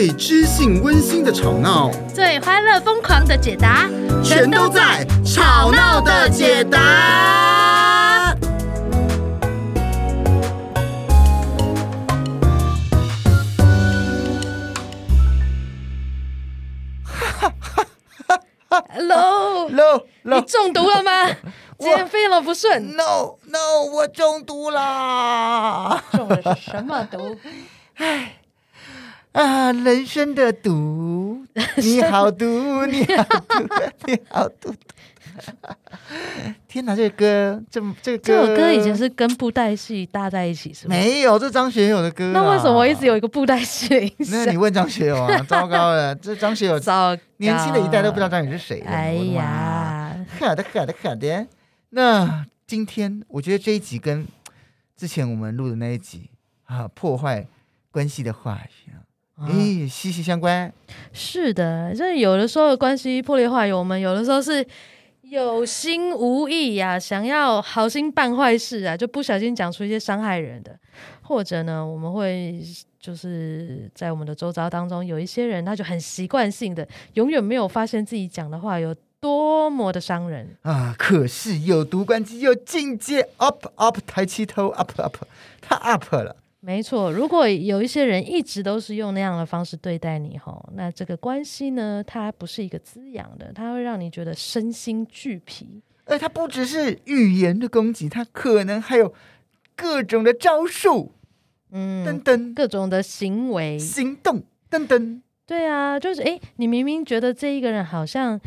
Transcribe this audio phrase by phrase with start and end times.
[0.00, 3.86] 最知性温馨的吵闹，最欢乐疯狂的解答，
[4.24, 8.34] 全都在《吵闹的解答》。
[17.04, 17.86] 哈哈
[18.70, 21.26] 哈！Hello，Hello，你中毒了吗？
[21.78, 22.96] 今天非常不顺。
[22.96, 26.02] No，No，我中毒啦！
[26.12, 27.36] 中的是什么毒？
[27.96, 28.36] 哎。
[29.32, 31.46] 啊，人生的毒，
[31.78, 33.66] 你好毒，你好毒，
[34.06, 34.74] 你好毒！
[36.66, 40.94] 天哪，这个歌，这这个歌，这首歌以前是跟布袋戏搭在一起，是吗？
[40.94, 42.32] 没有，这张学友的歌，啊。
[42.34, 44.12] 那为什么我一直有一个布袋戏？
[44.30, 48.80] 那你问张学友啊， 糟糕了，这张学友，糟，年轻的一代都不知道张学友是谁。
[48.80, 51.46] 哎呀，好的，好的，好的。
[51.90, 54.26] 那今天我觉得这一集跟
[54.96, 56.30] 之前我们录的那一集
[56.64, 57.46] 啊，破坏
[57.92, 59.06] 关系的话语啊。
[59.40, 60.72] 哎，息息相关。
[61.12, 64.64] 是的，就是有的时候关系破裂坏，我们有的时候是
[65.22, 70.78] 有心无意呀、啊，想要好心办坏事啊，就不小心讲出一些伤害人的，
[71.22, 72.60] 或者呢，我们会
[72.98, 80.94] 就是在我们的周遭当中有一些人，他就很习惯性的，永远没有发现自己讲的话有多么的伤人啊。
[80.98, 85.16] 可是有毒关机又境界，up up，抬起头，up up，
[85.62, 86.36] 他 up 了。
[86.62, 95.80] 没错，如果有一些人一直都是用那样的方式对待你吼，那这个关系呢，它不是一个滋养的，它会让你觉得身心俱疲。
[96.04, 99.14] 而它不只是语言的攻击，它可能还有
[99.74, 101.12] 各种的招数，
[101.70, 105.22] 嗯，等等，各种的行为、行动，等等。
[105.46, 108.38] 对啊，就是诶，你明明觉得这一个人好像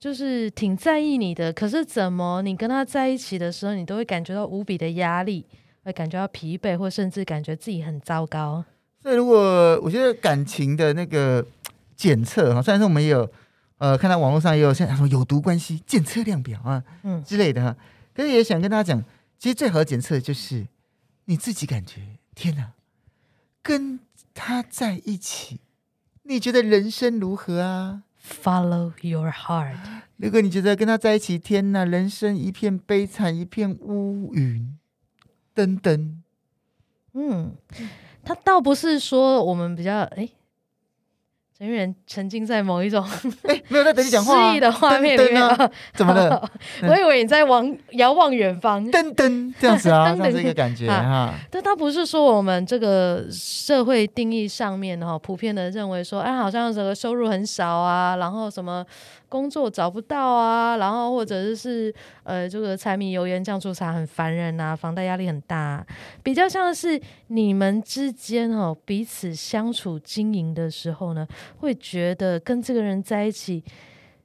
[0.00, 5.46] 就是挺在意你的，可是怎么你跟他在一起的时候，你都会感觉到无比的压力。
[5.84, 8.64] 会感觉到疲惫，或甚至感觉自己很糟糕。
[9.00, 11.44] 所以，如果我觉得感情的那个
[11.96, 13.28] 检测哈，虽然说我们也有
[13.78, 17.76] 呃看到网络上也有像什么有毒关系检测量表啊，嗯之类的哈，
[18.14, 19.04] 可是也想跟大家讲，
[19.38, 20.66] 其实最好的检测就是
[21.24, 22.00] 你自己感觉，
[22.34, 22.72] 天哪，
[23.62, 23.98] 跟
[24.32, 25.60] 他在一起，
[26.22, 29.74] 你觉得人生如何啊？Follow your heart。
[30.16, 34.78] 如果你觉得跟他在一起，天哪，人生一片悲惨，一片乌云。
[35.54, 36.14] 噔噔，
[37.14, 37.52] 嗯，
[38.24, 40.28] 他倒不是说我们比较哎，
[41.58, 43.04] 人员沉浸在某一种
[43.44, 46.50] 哎，没有在等你讲话诗意的画面里面啊， 怎么了？
[46.88, 51.34] 我以为你在望遥望远方，噔噔这样子啊，这样子一个感觉哈。
[51.50, 58.84] 但他不是说我们这个社会定义上面哈，普遍的认为说，哎，好像这个收入很少啊，然后什么。
[59.32, 65.86] 工作找不到啊，然后或者是呃，这个柴米油盐酱醋茶很烦人啊，房贷压力很大啊，
[66.22, 71.26] 比较像是你们之间哦，彼此相处经营的时候呢，
[71.56, 73.64] 会觉得跟这个人在一起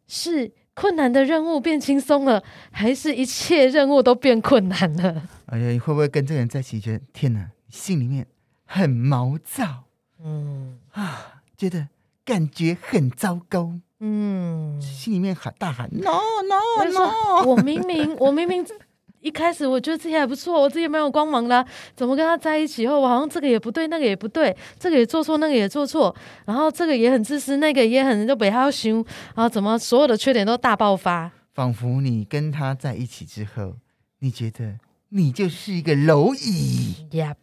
[0.07, 5.23] 是困难的任务变轻松了，还是一切任务都变困难了？
[5.47, 8.27] 哎呀，你会不会跟这个人在一起觉得天哪，心里面
[8.65, 9.85] 很毛躁，
[10.21, 11.87] 嗯啊，觉得
[12.25, 13.79] 感觉很糟糕。
[13.99, 17.43] 嗯，心里面喊大喊 no no no！
[17.47, 18.65] 我明明 我明明
[19.21, 21.65] 一开始我觉得自己还不错，我自己蛮有光芒的，
[21.95, 26.15] 怎么跟他在一起后，我好像这个也不对，那个也不对，这个也做错，那个也做错，
[26.45, 29.03] 然后这个也很自私，那个也很就不要凶，
[29.33, 31.31] 然后怎么所有的缺点都大爆发？
[31.55, 33.77] 仿佛你跟他在一起之后，
[34.19, 34.77] 你觉得
[35.09, 37.07] 你就是一个蝼蚁。
[37.11, 37.35] Yep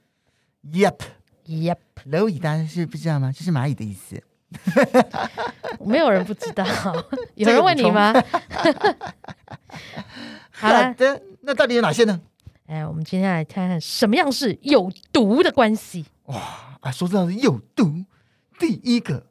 [0.72, 0.98] yep
[1.46, 1.76] yep，
[2.08, 3.32] 蝼蚁大家是不知道吗？
[3.36, 4.22] 这是蚂蚁的意思。
[5.84, 6.64] 没有人不知道，
[7.34, 8.12] 有人问你吗？
[10.50, 10.94] 好了，
[11.42, 12.20] 那到底有哪些呢？
[12.66, 16.06] 哎，我们今天来看看什么样是有毒的关系。
[16.24, 18.04] 哇啊，说到有毒，
[18.58, 19.26] 第一个，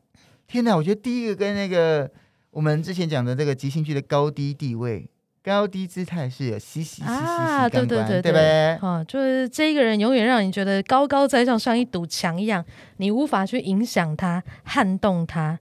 [0.47, 2.11] 天哪，我觉得第一个跟那个
[2.51, 5.09] 我们之前讲的这个即兴剧的高低地位。
[5.43, 8.87] 高低姿态是有息息息息啊，对对对对，对不对？
[8.87, 12.63] 啊，就是这一个人永远让你觉得高高在上，像一堵墙一样，
[12.97, 15.59] 你无法去影响他、撼动他，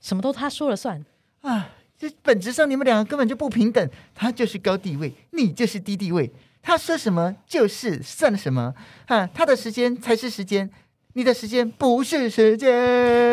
[0.00, 1.04] 什么都他说了算
[1.42, 1.68] 啊！
[1.98, 6.32] 这本质上你们两个根本就不平等，他就是高地位，你就是低地位，
[6.62, 8.72] 他说什么就是算什么
[9.08, 9.26] 啊！
[9.34, 10.70] 他的时间才是时间。
[11.18, 12.70] 你的时间不是时间。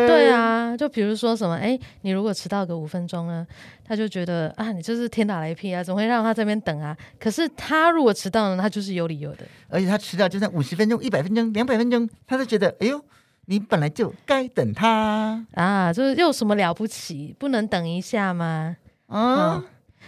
[0.08, 3.46] 对啊，就比如说什么，哎，你如果迟到个五分钟呢，
[3.88, 6.98] 他就觉得啊，你就是天打雷劈啊，总会让他这边等啊。
[7.20, 9.46] 可是他如果迟到呢，他就是有理由的。
[9.70, 13.00] 而且他迟到就算五十分钟、一百分钟、两百分钟，他都觉得，哎呦，
[13.46, 18.78] 你本来就该等他啊，就是又什么了不起，不能等一下吗？
[19.06, 19.58] 啊。
[19.58, 19.64] 嗯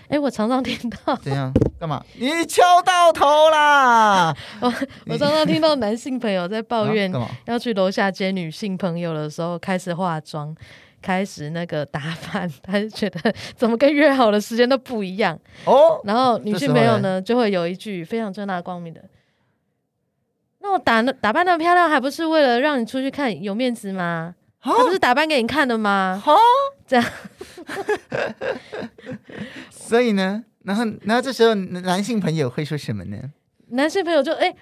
[0.10, 1.52] 哎，我常常听到怎样？
[1.80, 2.04] 干嘛？
[2.18, 4.34] 你敲到头啦！
[4.62, 4.74] 我
[5.08, 7.12] 我常常听到男性朋友在抱怨，
[7.46, 10.56] 要去楼下接女性朋友的时候，开始化妆，
[11.02, 12.02] 开始那个打
[12.32, 16.00] 扮， 他就觉得怎么跟约好的时间都不一样哦。
[16.04, 19.02] 然后女性朋友呢，就会有一句非常正大光明的
[20.60, 24.34] ：“那我打打扮那么漂亮，还不是为了让你出去看有面子吗？
[24.62, 26.36] 他不是打扮给你看的吗？”哈，
[26.88, 27.06] 这样。
[29.88, 33.18] 所以呢，然后，然后这时候男性朋友会说什么呢？
[33.70, 34.54] 男性朋友就哎，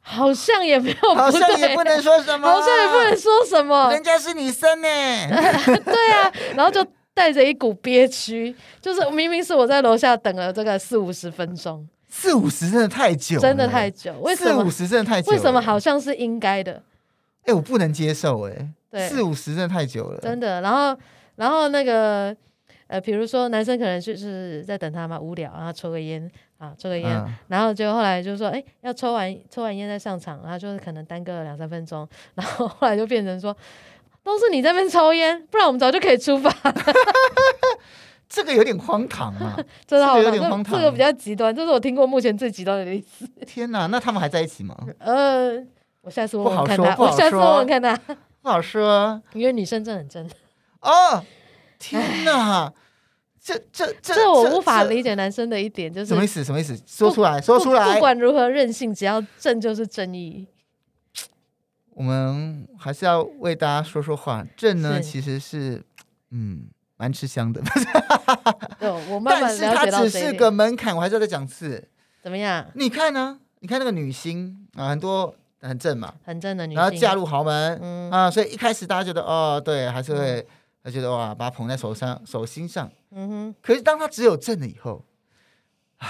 [0.00, 4.88] 好像也没有，好像也不能说什么，好像也不能说什么，人家是女生呢。
[5.84, 6.84] 对啊，然后就
[7.14, 14.62] 带着一股憋屈，就是明明是我在楼下等了这个四五十分钟，四五十真的太久，真的太久，为什么？
[14.62, 16.82] 四五十真的太久，为什么好像是应该的？
[17.44, 20.60] 哎，我不能接受，哎，对，四五十真的太久了，真的。
[20.60, 20.96] 然后，
[21.36, 22.36] 然后那个。
[22.92, 33.56] 呃，比如说男生可能就是在等他嘛，无聊，然后抽个烟啊，抽个烟，嗯、然后就后来就说，哎，要抽完抽完烟再上场，然后就是可能耽搁了两三分钟，然后后来就变成说，
[34.22, 36.54] 都是你在那边抽烟，不然我们早就可以出发。
[38.28, 39.58] 这个有点荒唐啊，
[39.88, 43.26] 真的好有点荒唐，这个比较极端，这是我听过目前最极端的例子。
[43.46, 44.76] 天哪，那他们还在一起吗？
[45.00, 45.52] 呃，
[46.02, 47.98] 我下次问问看他，我下次问问看他，
[48.42, 50.30] 不好说，因为女生真的很真。
[50.82, 51.24] 哦，
[51.78, 52.70] 天哪！
[53.44, 56.44] 这这这，这我无法理解男生的一点就是什么意思？
[56.44, 56.80] 什么意思？
[56.86, 57.94] 说出来，说出来。
[57.94, 60.46] 不管如何任性，只要正就是正义。
[61.94, 64.46] 我们还是要为大家说说话。
[64.56, 65.82] 正呢，其实是
[66.30, 67.60] 嗯，蛮吃香的。
[68.78, 69.74] 对，我慢慢了解到这一点。
[69.74, 71.88] 但是它只是个门槛，我还是要再讲次。
[72.22, 72.64] 怎么样？
[72.74, 73.40] 你看呢？
[73.58, 80.46] 你看那个女星啊，很多很正嘛，很正的女星，然后嫁入豪门，嗯啊，所以一开始大家觉得哦，对，还是会。
[80.84, 82.90] 他觉得哇，把他捧在手上、手心上。
[83.10, 83.54] 嗯哼。
[83.62, 85.04] 可是当他只有正了以后，
[85.98, 86.08] 啊，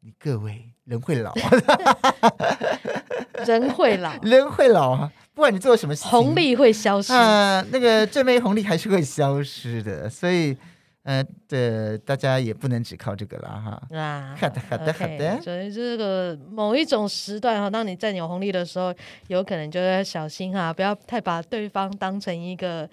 [0.00, 1.32] 你各位人会老，
[3.46, 5.12] 人会老，人会老啊！
[5.32, 7.12] 不管你做什么事情，红利会消失。
[7.12, 7.18] 啊、
[7.58, 10.08] 呃，那个正妹红利还是会消失的。
[10.10, 10.56] 所以，
[11.04, 13.96] 呃，对，大家也不能只靠这个了哈。
[13.96, 15.40] 啊，好的，好的，好的。
[15.40, 18.92] 所以这个某一种时段哈，当你占有红利的时候，
[19.28, 22.88] 有可能就要小心哈，不要太把对方当成一个。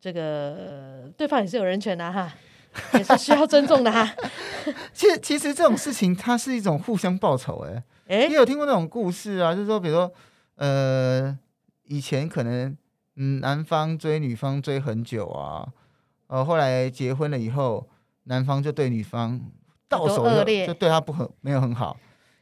[0.00, 2.32] 这个对方也是有人权的哈，
[2.94, 4.14] 也是需要尊重的哈。
[4.92, 9.54] 其实其实这种事情它是一种互相报仇 哎哎，你有听过那种故事啊？
[9.54, 10.12] 就是说，比如说
[10.56, 11.36] 呃，
[11.84, 12.76] 以前可能
[13.16, 15.66] 嗯男方追女方追很久啊，
[16.28, 17.88] 呃后来结婚了以后，
[18.24, 19.40] 男方就对女方
[19.88, 21.96] 到手就就对他不很没有很好，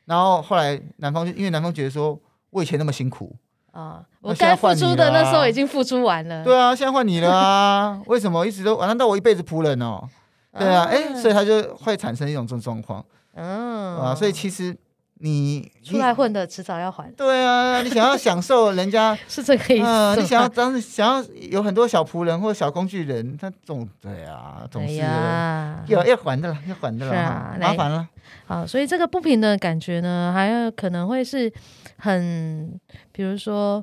[0.05, 3.35] 然后后来男方就因为男方觉得说我以前那么辛苦。
[3.75, 4.01] 啊！
[4.21, 6.45] 我该付出的那时候已经付出完了。
[6.45, 8.01] 对啊，现在换你了啊！
[8.07, 8.81] 为什么一直都？
[8.87, 10.09] 难道我一辈子仆人哦？
[10.57, 13.05] 对啊，哎，所以他就会产生一种这种状况。
[13.35, 14.75] 嗯啊，所以其实
[15.21, 17.11] 你出来混的，迟早要还。
[17.13, 20.21] 对啊，你想要享受人家 是这个意思。
[20.21, 28.09] 你想要当时想要有很多小仆人或小工具人，他总对啊，总是要要还的了，要还的了，麻烦了。
[28.47, 31.53] 好，所以这个不平的感觉呢，还有可能会是。
[31.97, 32.79] 很，
[33.13, 33.83] 比如说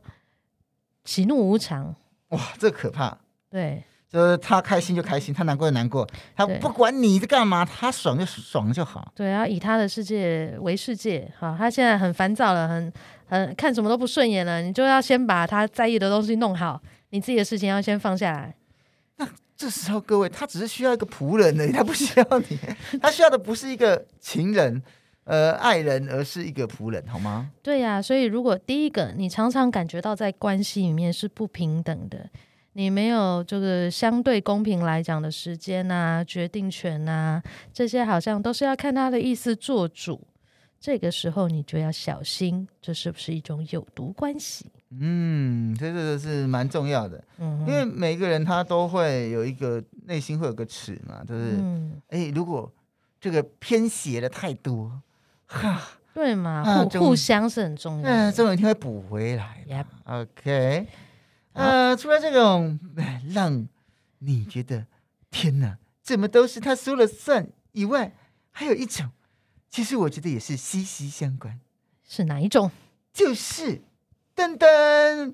[1.06, 1.95] 喜怒无常，
[2.27, 3.18] 哇，这可怕。
[3.50, 6.06] 对，就是他开心就开心，他难过就难过，
[6.36, 9.12] 他不管你在干嘛，他爽就爽就好。
[9.16, 12.92] 对，然后以他的世界为世界，好，他现在很烦躁了，很
[13.28, 18.53] 很看什么都不顺眼了，你就要先把他在意的东西弄好，你自己的事情要先放下来。
[19.18, 22.60] 那这时候各位，他只是需要一个仆人而已，他不需要你，
[23.01, 24.84] 他需要的不是一个情人。
[25.24, 27.51] 呃，爱人，而是一个仆人，好吗？
[27.62, 32.27] 对呀、啊，所以如果第一个，你常常感觉到在关系里面是不平等的，
[32.74, 37.42] 你没有这个相对公平来讲的时间啊、决定权啊，
[37.74, 40.22] 这些好像都是要看他的意思做主。
[40.80, 44.66] 这个时候你就要小心，这是不是一种有毒关系？
[44.90, 51.56] 嗯，这个是蛮重要的，嗯，因为每个人他都会有一个内心会有个尺嘛，就是，
[52.08, 52.72] 哎、嗯，如果
[53.20, 54.92] 这个偏斜的太多。
[55.46, 55.82] 哈，
[56.13, 58.10] 对嘛，互、啊、互相是很重要的。
[58.10, 59.86] 嗯，总有一天会补回来。
[60.06, 60.88] OK，
[61.53, 62.79] 呃，除了这种
[63.34, 63.67] 让
[64.20, 64.86] 你觉得
[65.29, 68.13] 天哪，怎么都是他说了算以外，
[68.51, 69.10] 还有一种，
[69.70, 71.60] 其实我觉得也是息息相关。
[72.08, 72.72] 是哪一种？
[73.13, 73.81] 就是
[74.36, 75.34] 噔噔，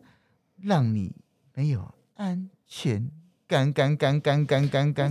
[0.57, 1.15] 让你
[1.53, 3.09] 没有安全
[3.47, 3.73] 感。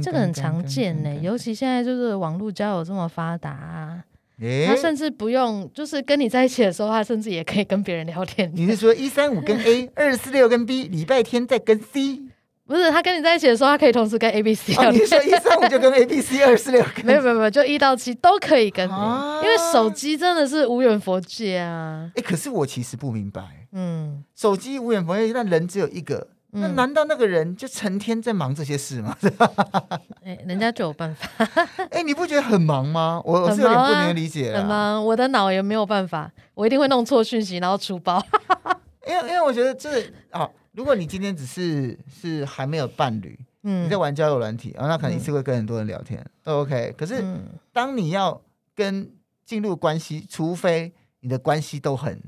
[0.02, 4.04] 这个很常见呢，尤其现在就是网络交友这么发达啊。
[4.40, 8.50] 欸、他甚至不用，就是跟你在一起的时候，他甚至也可以跟别人聊天。
[8.54, 12.20] 你是说一三五跟 A， 二四六跟 B，礼拜天再跟 C？
[12.66, 14.74] 不是他跟你在一起的时候，他可以同时跟 A、B、C。
[14.74, 22.10] 哦，你说一三五就跟 A、B、C， 二四六没有没有没有，就一到七都可以跟，啊、因为手机真的是无远佛界啊。
[22.16, 29.16] 哎、欸，可是我其实不明白，嗯，手机无远佛界，但人只有一个，嗯、那难道那个人就成天在忙这些事吗？
[30.22, 31.28] 哎、欸，人家就有办法。
[31.90, 33.20] 哎、欸，你不觉得很忙吗？
[33.24, 34.60] 我我是有点不能理解、啊。
[34.60, 38.24] 很忙，我的脑也没有办法，我一定会弄错讯息，然后出包。
[39.06, 40.48] 因为因为我觉得这啊。
[40.72, 46.94] 如果你今天只是是还没有伴侣，嗯，你在玩交友软体，啊、哦，那可能一次会跟很多人聊天，都 OK。
[46.98, 47.24] 可是
[47.72, 48.42] 当你要
[48.74, 49.10] 跟
[49.46, 52.20] 进入关系，除非你的关系都很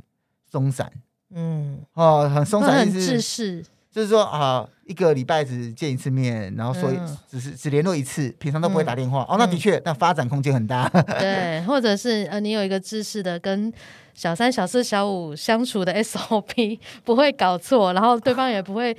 [0.51, 0.91] 松散，
[1.35, 10.89] 嗯，哦，很松散，意思就是说啊，一个礼拜只见一次面，然后所以只是只联络一次，平常都不会打电话，哦，那的确，那发展空间很大。
[11.19, 13.73] 对，或者是呃，你有一个知识的跟。
[14.15, 18.97] 小三、小四、小五相处的 SOP 不会搞错，然后对方也不会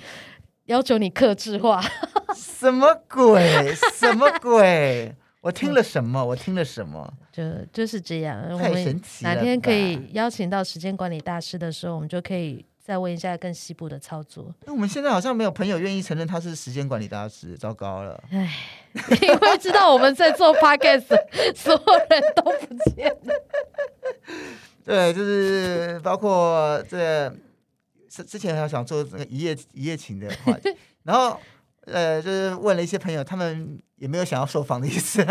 [0.68, 1.84] 要求你克制化。
[2.34, 3.76] 什么鬼？
[3.94, 5.14] 什么鬼？
[5.42, 6.24] 我听了什么？
[6.24, 7.14] 我听了什么？
[7.34, 7.44] 就
[7.74, 8.42] 就是这样。
[8.58, 9.36] 太神奇了！
[9.36, 14.52] 哪天可以邀请到时间管理大师的时候，我们就可以再问一下更细部的操作。
[14.66, 18.20] 那我们现在好像没有朋友愿意承认他是时间管理大师，糟糕了！
[18.32, 18.52] 哎，
[19.22, 21.06] 因为知道我们在做 Podcast，
[21.56, 23.44] 所有人都不见了。
[24.84, 27.32] 对，就是包括这
[28.10, 30.58] 之之前还想做那个一夜一夜情的话，
[31.04, 31.40] 然后
[31.92, 35.26] 呃，就是问了一些朋友，他们也没有想要受访的意思。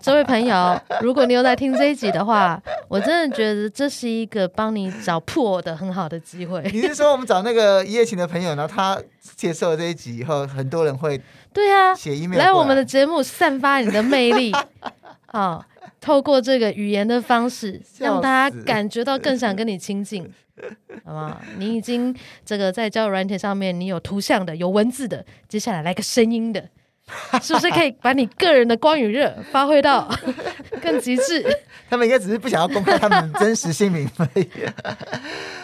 [0.00, 6.62] 这位朋友，如果你有在听这一集的话，我真的觉得这是一个帮你找破的很好的机会。
[6.72, 9.00] 你是说我们找那个一夜情的朋友，然后他
[9.36, 11.20] 接受了这一集以后，很多人会
[11.52, 14.52] 对啊写 email 来我们的节目散发你的魅力，
[15.26, 15.64] 啊。
[16.00, 20.22] 透过这个语言的方式，让大家感觉到更想 跟你亲近，
[21.04, 21.40] 好不好？
[21.56, 26.68] 你已经这个在交友软体上面，你有图像的，有文字的，接下来来个声音的，
[27.42, 30.08] 是不是可以把你个人的光与热发挥到
[30.82, 31.44] 更极致？
[31.88, 34.48] 他们应该只是不想要公开他们真实姓名而已。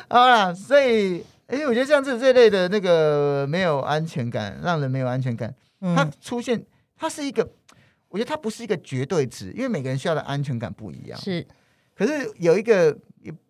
[0.08, 6.64] 好了，所以，哎、欸，我觉得像这这类的那个没有安全感，让人没有安全感，嗯、它出现，
[6.96, 7.48] 它是一个。
[8.08, 11.18] 我觉得它不是一个绝对值，因为每个人需要的安全感不一样。
[11.20, 11.44] 是，
[11.94, 12.96] 可是有一个，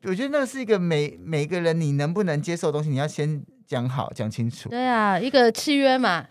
[0.02, 4.68] 我觉得那是一个每每个人你能不能接受的东西，你要先讲好讲清楚。
[4.68, 6.26] 对啊，一个契约嘛。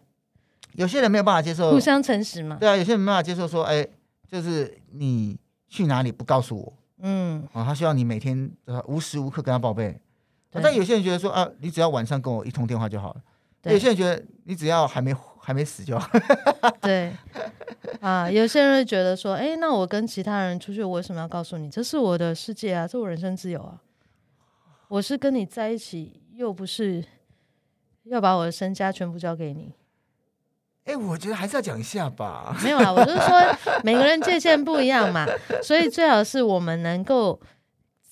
[0.73, 2.57] 有些人没有办法接受，互相诚实嘛。
[2.59, 3.87] 对啊，有些人没办法接受说，哎，
[4.27, 8.51] 就是你去哪里不告诉我，嗯，啊，他希望你每天
[8.87, 9.99] 无时无刻跟他报备。
[10.49, 13.21] 对但有些人觉得说，啊，你只要晚上跟我一通电话就好了。
[13.61, 16.09] 对有些人觉得你只要还没还没死就好。
[16.81, 17.11] 对。
[17.99, 21.69] 啊，有些人会觉得说，哎，那我跟其他人出去，我为什么要告诉你？
[21.69, 23.81] 这是我的世界啊，这是我人生自由啊。
[24.87, 27.03] 我是跟你在一起，又不是
[28.03, 29.73] 要把我的身家全部交给你。
[30.85, 32.55] 哎，我觉得还是要讲一下吧。
[32.63, 33.39] 没有啊，我就是说
[33.83, 35.25] 每个人界限不一样嘛，
[35.61, 37.39] 所以最好是我们能够。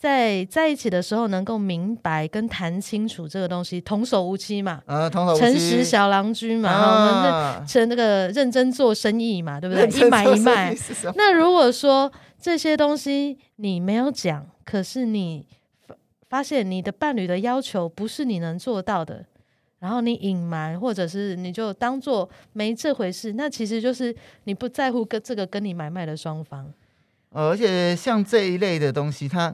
[0.01, 9.85] 在在一起的时候，能够明白跟谈清楚这个东西，童叟无欺嘛，呃，童叟无欺，诚实小郎君嘛，啊、我们那成那个认真做生意嘛，对不对？
[10.01, 10.75] 一买一卖。
[11.15, 15.45] 那如果说这些东西你没有讲，可是你
[16.27, 19.23] 发现你的伴侣的要求不是你能做到的，
[19.77, 24.15] 然后你隐瞒，或者是你就当做没这回事，那其实就是
[24.45, 26.73] 你不在乎跟这个跟你买卖的双方。
[27.29, 29.53] 而且像这一类的东西，它。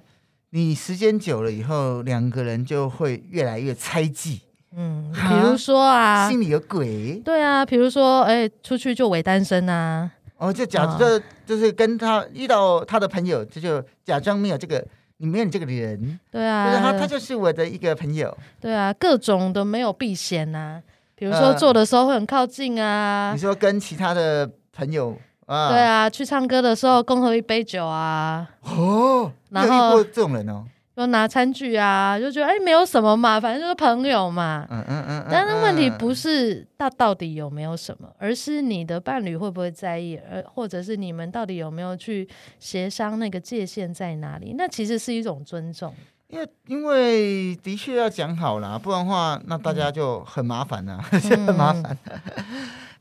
[0.51, 4.41] 你时间久了以后，两个人就会越来越猜忌。
[4.75, 7.21] 嗯，比如说啊，心里有鬼。
[7.25, 10.09] 对啊，比如说，哎，出去就伪单身啊。
[10.37, 14.85] 哦，就假就、哦、就是跟他遇到他的朋友，就就假装没有这个，
[15.17, 16.19] 你没有你这个人。
[16.31, 18.37] 对啊，就是他，他就是我的一个朋友。
[18.61, 20.81] 对啊，各种都没有避嫌啊。
[21.15, 23.29] 比如说做的时候会很靠近啊。
[23.29, 25.17] 呃、你说跟其他的朋友。
[25.47, 28.47] 啊对啊，去唱歌的时候共喝一杯酒啊。
[28.61, 30.63] 哦，然后这种人哦，
[30.95, 34.67] 就拿餐具啊，就觉得哎，没有什么嘛，反正就是朋友嘛。
[34.69, 35.25] 嗯嗯嗯。
[35.31, 42.27] 但是问题不是他到底有没有什么，而是你的伴侣会不会在意，而或者是你们到底有没有去
[42.59, 44.53] 协商那个界限在哪里？
[44.57, 45.93] 那其实是一种尊重。
[46.27, 51.97] 因为因为的确要讲好啦，不然的话那大家就很麻烦呐， 很麻烦。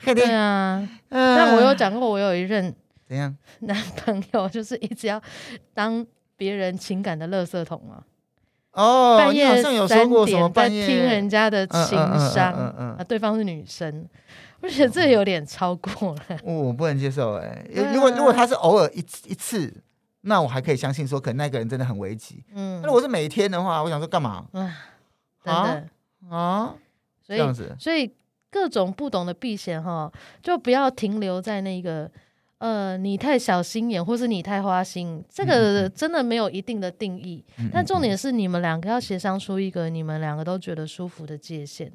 [0.05, 2.75] 对啊，但我有讲过，我有一任
[3.07, 5.21] 怎样男朋友，就是一直要
[5.73, 6.05] 当
[6.37, 8.05] 别人情感的垃圾桶嘛。
[8.73, 11.97] 哦，半夜三点在听人家的情
[12.31, 14.07] 商，啊，对方是女生，
[14.61, 16.38] 我觉得这有点超过了。
[16.43, 19.73] 我不能接受哎，如果如果他是偶尔一一次，
[20.21, 22.45] 那我还可以相信说，可能那个人真的很危急。
[22.55, 24.45] 嗯，那如果是每一天的话，我想说干嘛？
[25.45, 25.83] 啊，
[26.29, 26.75] 啊，
[27.23, 27.41] 所以
[27.79, 28.12] 所以。
[28.56, 30.10] 各种不懂的避险哈，
[30.42, 32.10] 就不要停留在那个
[32.56, 37.44] 呃，你太小心眼，或是你太花心，这个真的没有一定的定义。
[37.58, 41.92] 嗯、但重点是你们两个要协商出一个你们两个都觉得舒服的界限。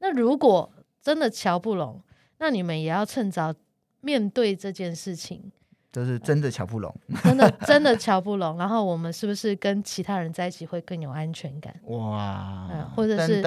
[0.00, 2.02] 那如果真的瞧不拢，
[2.36, 3.54] 那你们也要趁早
[4.02, 5.50] 面对这件事情。
[5.92, 8.56] 就是真的瞧不拢， 真的真的瞧不拢。
[8.56, 11.74] 然后我们是不是跟其他人在一起会更有安全感？
[11.84, 13.42] 哇，嗯，或者是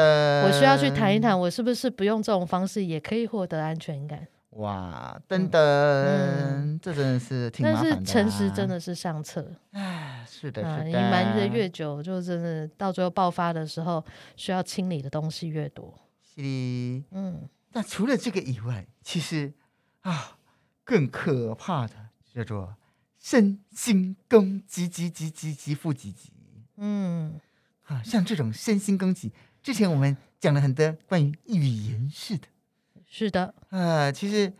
[0.46, 4.28] 我需要去谈一谈，我是不是不用这种方式也可以获得安全感？
[4.52, 7.98] 哇，噔噔，嗯、这真的是挺麻烦的、啊。
[7.98, 9.46] 但是诚实真的是上策。
[9.72, 10.84] 哎，是的，是的。
[10.86, 14.02] 你瞒着越久，就真的到最后爆发的时候，
[14.38, 15.94] 需要清理的东西越多。
[16.24, 17.50] 是的，嗯。
[17.74, 19.52] 那除了这个以外，其实
[20.02, 20.38] 啊，
[20.86, 21.94] 更可怕的。
[22.36, 22.75] 叫做
[23.18, 26.34] 身心攻击，击击击击负急急。
[26.75, 27.39] 嗯，
[27.84, 29.32] 啊，像这种身心攻击，
[29.63, 32.48] 之前我们讲了很多关于语言式的，
[33.08, 34.51] 是的，啊，其实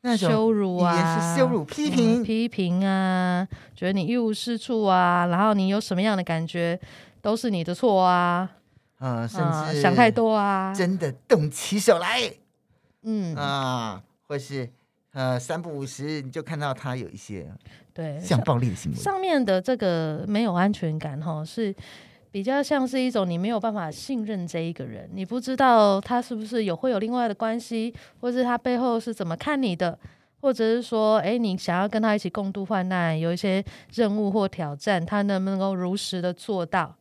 [0.00, 6.80] 那种羞辱啊，羞辱、批评、嗯、批评啊，觉得你一无是处啊，然后你有什么样的感觉，
[7.20, 8.50] 都是你的错啊，
[8.96, 9.40] 啊，甚
[9.72, 12.34] 至想太多啊，真的动起手来，
[13.02, 13.36] 嗯。
[13.36, 14.72] 啊，或是。
[15.12, 17.46] 呃，三不五时你就看到他有一些
[17.92, 18.96] 对像暴力的行为。
[18.96, 21.74] 上面的这个没有安全感哈，是
[22.30, 29.98] 比较像是一种你没有办法信任这一个人，你不知道他是不是有会有另外的关系，或是他背后是怎么看你的，
[30.40, 36.96] 或者是说，哎，你想要跟他一起共度患难，有一些任务或挑战，他能不能够如实的做到？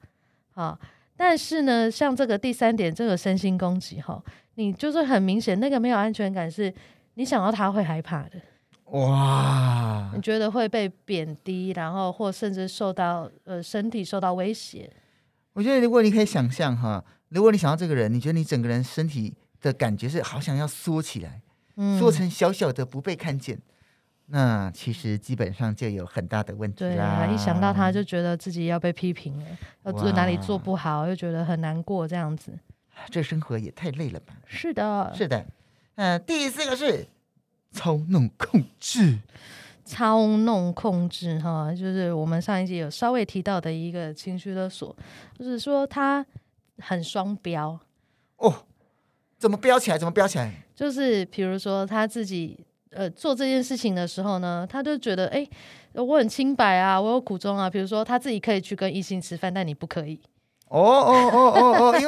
[0.53, 0.77] 啊，
[1.15, 4.21] 但是呢，像这个第三点，这个身心攻击哈，
[4.55, 6.73] 你就是很明显那个没有安全感是。
[7.15, 8.41] 你想到他会害怕的，
[8.85, 10.11] 哇！
[10.15, 14.89] 你觉得会被贬低，然后或甚至受到呃身体受到威胁。
[15.53, 21.41] 我觉得如果你可以想象哈，如果你想到这个人，你觉得你整个人身体的感觉是好想要缩起来，
[21.75, 23.59] 嗯，缩成小小的不被看见，
[24.27, 27.25] 那其实基本上就有很大的问题啦。
[27.25, 29.45] 对，一想到他就觉得自己要被批评了，
[29.83, 32.57] 要做哪里做不好，又觉得很难过，这样子，
[33.09, 34.33] 这生活也太累了吧？
[34.45, 35.45] 是的，是的。
[35.95, 37.07] 嗯、呃，第四个是
[37.71, 39.19] 操弄控制，
[39.85, 44.95] 操弄控制哈，就是我们上一集有稍微提到的一个情绪勒索，
[45.37, 46.25] 就是说他
[46.79, 47.79] 很双标
[48.37, 48.63] 哦，
[49.37, 49.97] 怎么标起来？
[49.97, 50.51] 怎么标起来？
[50.75, 52.57] 就是比如说他自己
[52.89, 55.47] 呃做这件事情的时候呢，他就觉得哎，
[55.93, 60.19] 我很清白啊，我有苦衷啊，比如说他自己可以去跟异性吃饭，但你不可以。
[60.69, 61.40] 哦哦哦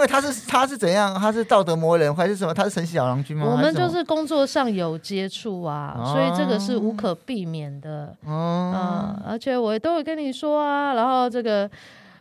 [0.04, 1.16] 为他是他是怎样？
[1.16, 2.54] 他是道德魔人还是什么？
[2.54, 3.48] 他是神奇小郎君吗？
[3.50, 8.14] 我们就是工作上有接触啊，所以这个是无可避免的。
[8.26, 11.70] 哦、嗯，而且我都会跟你说啊，然后这个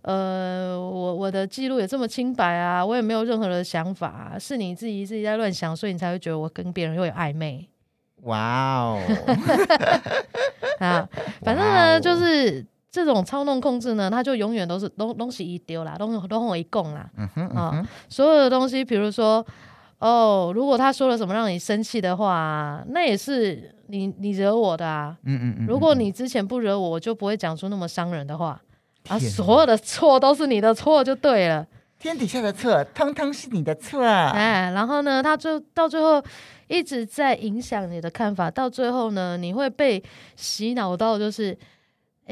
[0.02, 7.68] 呃，我我的记录也这么清白啊，我也没有任何的想法，是你自己自己在乱想，所以你才会觉得我跟别人会有暧昧。
[8.22, 8.38] 哇
[8.78, 9.00] 哦！
[10.78, 11.08] 啊，
[11.42, 12.64] 反正呢，就是。
[12.92, 17.08] 这种操弄控制呢，它就永远都是东东西一丢啦，东西都往一供啦。
[17.16, 19.44] 嗯哼，所有的东西，比如说，
[19.98, 25.16] 哦，如果他说了什么让你生气的话，那也是你你惹我的啊。
[25.24, 25.66] 嗯嗯嗯。
[25.66, 28.60] 如果你之前不惹我，我就不会讲出那么伤人的话。
[29.08, 31.66] 啊，所有的错都是你的错就对了。
[31.98, 34.04] 天底下的错，通通是你的错。
[34.04, 36.22] 哎，然后呢，他就到最后
[36.68, 40.04] 一直在影响你的看法，到最后呢，你会被
[40.36, 41.56] 洗脑到就是。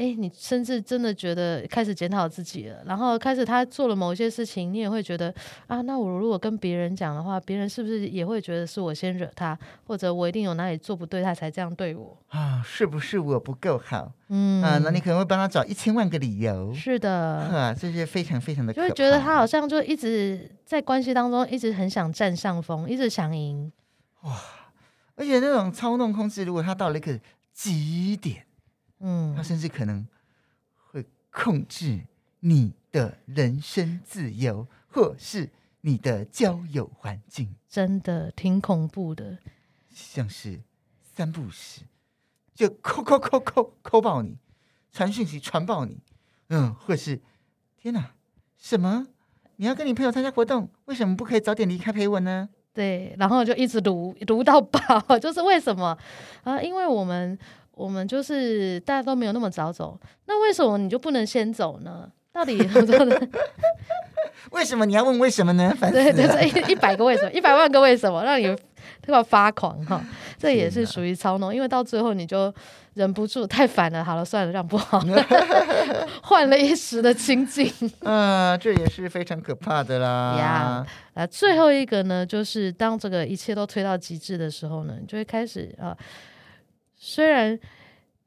[0.01, 5.31] 哎，你甚至真的觉得开始检讨自己了，然后开始他做了某些事情，你也会觉得
[5.67, 12.63] 啊，那我如果跟别人讲的话，别人是不是也会觉得是我先惹他，或者我一定有哪里做不对，他才这样对我啊？
[12.65, 14.11] 是不是我不够好？
[14.29, 16.73] 嗯啊，那你可能会帮他找一千万个理由。
[16.73, 23.71] 是的，啊，这些非常非常的，就会觉得他好像就一直在关系当中一直很想占上风，一直想赢。
[24.23, 24.35] 哇，
[25.15, 27.19] 而且那种操弄控制，如果他到了一个
[27.53, 28.47] 极点。
[29.03, 30.07] 嗯，他甚至可能
[30.91, 32.01] 会控制
[32.39, 35.49] 你的人身自由，或是
[35.81, 39.39] 你的交友环境，真的挺恐怖的。
[39.89, 40.61] 像是
[41.01, 41.81] 三不五时
[42.53, 44.37] 就扣扣扣扣扣爆你，
[44.91, 45.97] 传讯息传爆你，
[46.49, 47.19] 嗯，或是
[47.77, 48.11] 天哪，
[48.57, 49.07] 什么？
[49.55, 52.49] 你要跟你朋友参加活动，为什么不可以早点离开陪我呢？
[52.73, 54.79] 对，然后就一直读读到爆，
[55.19, 55.97] 就是为什么
[56.43, 56.61] 啊？
[56.61, 57.37] 因为我们。
[57.73, 62.09] 我们就是大家都没有那么早走，那为什么你就不能先走呢？
[62.33, 62.57] 到底
[64.51, 65.73] 为什么你要问为什么呢？
[65.77, 68.47] 反对，就是一一百个为什么，一百万个为什么，让你
[69.01, 70.03] 特别发狂哈。
[70.37, 72.53] 这也是属于操弄，因为到最后你就
[72.95, 75.25] 忍不住太烦了，好了，算了，让步好了，
[76.23, 77.71] 换了一时的清静。
[77.99, 80.35] 嗯、呃，这也是非常可怕的啦。
[80.37, 85.97] 呀，啊，最后一个呢，就是当这个一切都推到极致的时候呢，你就会开始啊、呃，
[87.01, 87.59] 虽然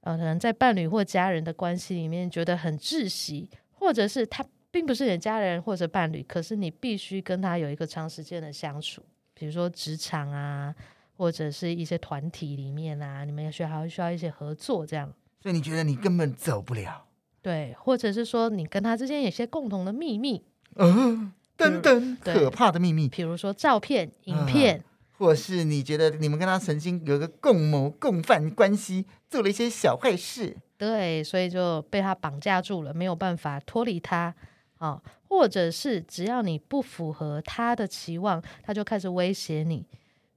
[0.00, 10.74] 呃，可能在伴侣或家人的关系里面觉得很窒息，或者是他并不是你的家人或者伴侣，可是你必须跟他有一个长时间的相处，比如说职场啊。
[11.16, 15.08] 或者是一些团体里面啊，你们也需要还需要一些合作，这样。
[15.40, 17.06] 所以你觉得你根本走不了？
[17.40, 24.84] 对，或者是说你跟他之间有些共同的秘密，嗯，等等，可怕的秘密，比如说照片、影片，嗯，
[25.16, 34.34] 或是你觉得你们跟他曾经有个共谋共犯关系，做了一些小坏事，对，所以就被他绑架住了，没有办法脱离他。
[34.78, 39.86] 啊，或者是只要你不符合他的期望，他就开始威胁你，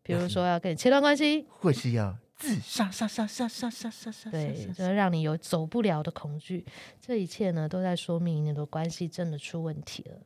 [0.03, 6.63] 比如说要跟你切断关系，或是要自杀，杀杀杀杀杀杀杀，对，就是让你有走不了的恐惧。
[7.01, 10.17] 这一切呢，都在说明你的关系真的出问题了。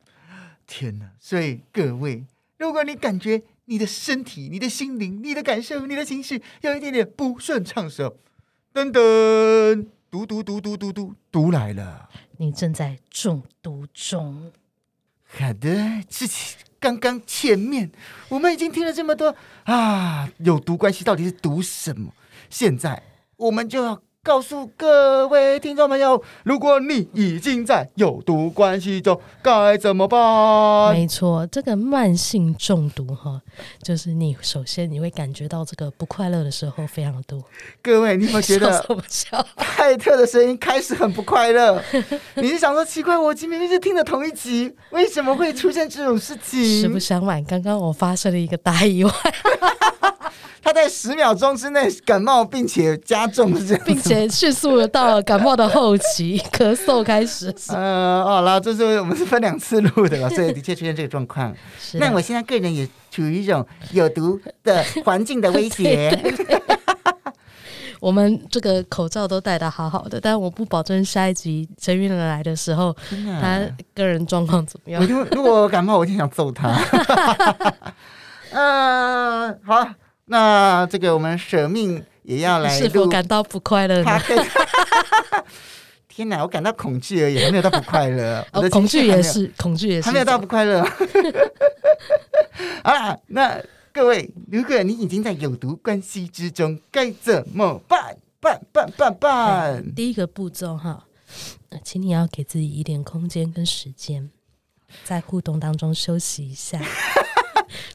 [0.66, 2.24] 天呐，所以各位，
[2.58, 3.42] 如果你感觉。
[3.66, 8.16] 你的身体、你的心灵、你的感受、你的情绪有一点点不顺畅的时候，
[8.74, 14.52] 噔噔，毒毒毒毒毒毒毒来了，你正在中毒中。
[15.24, 16.56] 好的，自己。
[16.80, 17.92] 刚刚前面
[18.28, 22.12] 我们已经听了这么多啊，有毒关系到底是毒什么？
[22.50, 23.02] 现在
[23.36, 24.02] 我们就要。
[24.24, 30.94] 告诉各位听众朋友，如果你已经在有毒关系中，该怎么办？
[30.94, 33.42] 没错，这个慢性中毒哈，
[33.82, 37.42] 就是你首先你会感觉到这个不快乐的时候非常多。
[37.82, 38.80] 各位，你有没有觉得
[39.76, 41.82] 艾特的声音开始很不快乐？
[42.36, 46.80] 你是想说奇怪，我今明明是听的同一集，为什么会出现这种事情？
[46.80, 49.10] 实不相瞒，刚刚我发生了一个大意外。
[50.62, 57.52] 他在十秒钟之内感冒，并且加重，是这样，并且迅速的到了感冒的后期，咳嗽开始。
[57.74, 61.52] 嗯，好了，这是我们是分两次录的了， 所以的确出现这个状况。
[61.94, 66.10] 那我现在个人也处于一种有毒的环境的威胁。
[66.22, 66.62] 对对对
[67.98, 72.92] 我们这个口罩都戴的好好的，但我不保证下一集陈云来的时候，
[73.40, 73.60] 他
[73.94, 75.04] 个人状况怎么样。
[75.06, 76.72] 如果如果我感冒，我就想揍他。
[78.52, 79.88] 嗯，好。
[80.32, 84.18] 那这个我们舍命也要来，是否感到不快乐呢？
[86.08, 88.42] 天哪，我感到恐惧而已，还没有到不快乐。
[88.50, 90.82] 哦，恐惧也是，恐惧也是，还没有到不快乐。
[92.82, 98.16] 好了，那各位，如果你已经在有毒关系之中，该怎么办？
[98.40, 99.94] 办办办办。
[99.94, 101.04] 第一个步骤哈，
[101.84, 104.30] 请你要给自己一点空间跟时间，
[105.04, 106.80] 在互动当中休息一下。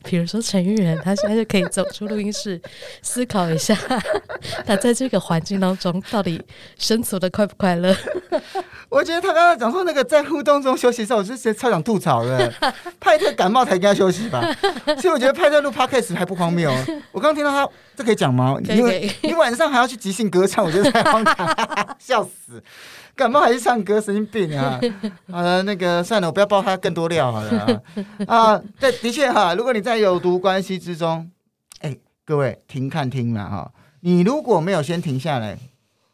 [0.03, 2.59] 比如说陈玉仁，他现在就可以走出录音室，
[3.01, 3.75] 思考一下，
[4.65, 6.41] 他在这个环境当中到底
[6.77, 7.95] 生存的快不快乐？
[8.89, 12.53] 我觉得他刚刚讲说那个在互动中休息的时候，我是直接超想吐槽的。
[13.01, 14.41] 派特感冒才应该休息吧？
[14.99, 16.71] 所以我觉得派特录 podcast 还不荒谬。
[17.11, 18.55] 我刚刚听到他，这可以讲吗？
[18.69, 22.63] 因为你晚上还要去即兴歌唱，我觉得太荒唐，笑死。
[23.13, 24.79] 感冒还是唱歌，神经病啊！
[25.31, 27.81] 好了，那个算了，我不要爆他更多料好了
[28.27, 28.53] 啊。
[28.53, 31.31] 啊，对，的确哈，如果你在有毒关系之中，
[31.79, 35.57] 哎、欸，各位停看听了哈，你如果没有先停下来，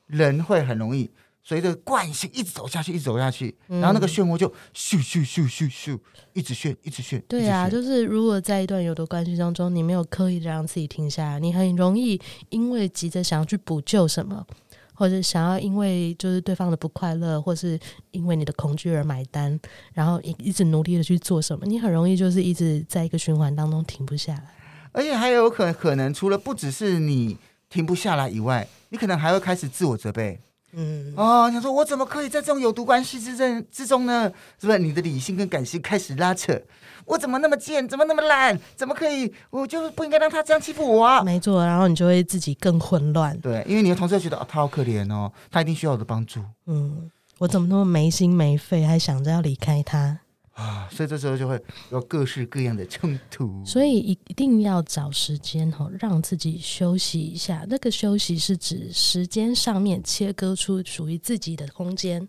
[0.07, 5.99] 人会很容易随着惯性一直走下去，一直走下去，嗯、然后那个漩涡就咻咻咻咻咻，
[6.33, 7.21] 一直旋，一直旋。
[7.27, 14.45] 对啊，就是如果在一段有毒关系当中，你没有刻意的让自己停下来，你很容易因为急着想要去补救什么。
[14.93, 17.79] 或者想要因为就是对方的不快乐，或是
[18.11, 19.59] 因为你的恐惧而买单，
[19.93, 24.45] 然后一一直努力的去做什么，你很容易就是一直在一个循环当中停不下来。
[24.91, 27.37] 而且还有可可能，除了不只是你
[27.69, 30.39] 停不下来以外，你可能还会开始自我责备。
[30.75, 34.31] 嗯，哦，你说我怎么可以在这种有毒关系之中之中呢？
[34.59, 36.59] 是不是你的理性跟感性开始拉扯？
[37.05, 37.87] 我怎么那么贱？
[37.87, 38.57] 怎么那么烂？
[38.75, 39.31] 怎么可以？
[39.49, 41.21] 我就不应该让他这样欺负我啊！
[41.21, 43.37] 没错，然后你就会自己更混乱。
[43.39, 46.41] 对，因为你的同事会觉得啊，他好可怜哦，他一定需要我的帮助。
[46.65, 50.21] 嗯，我怎么那么没心没肺，还想着要离开他
[50.53, 50.89] 啊？
[50.91, 51.61] 所以这时候就会
[51.91, 53.63] 有各式各样的冲突。
[53.63, 57.65] 所以一定要找时间哈，让自己休息一下。
[57.69, 62.27] 那个休息是指时间上面切割出属于自己的空间，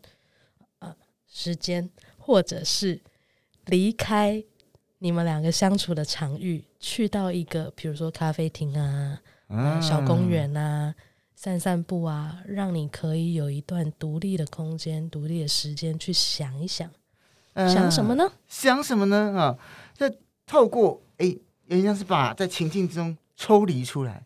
[0.80, 0.94] 呃，
[1.26, 3.00] 时间或者是
[3.66, 4.44] 离开。
[4.98, 10.94] 你们两个相处的场域，去到一个比如说咖啡厅啊、啊小公园啊，
[11.34, 16.90] 散散步啊，让你可以有一段独立的空间、独立的时间去想一想，
[17.54, 18.30] 呃、想什么呢？
[18.46, 19.32] 想什么呢？
[19.36, 19.56] 啊，
[19.96, 20.12] 这
[20.46, 21.34] 透过哎，
[21.66, 24.24] 人家是把在情境中抽离出来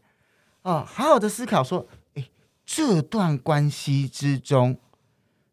[0.63, 2.29] 啊，好好的思考说，哎，
[2.65, 4.79] 这段关系之中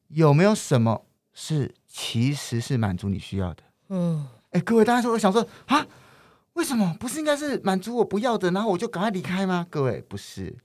[0.07, 3.63] 有没有什么是其实是满足你需要的？
[3.89, 5.85] 嗯，哎，各位大家说，我想说啊，
[6.53, 9.67] 为什么不是应该是满足我不要的，然后我就赶快离开吗？
[9.69, 10.55] 各位不是，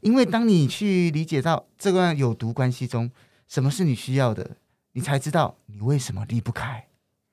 [0.00, 3.10] 因为当你去理解到这段有毒关系中
[3.46, 4.56] 什么是你需要的，
[4.98, 6.84] 你才知道你为什么离不开。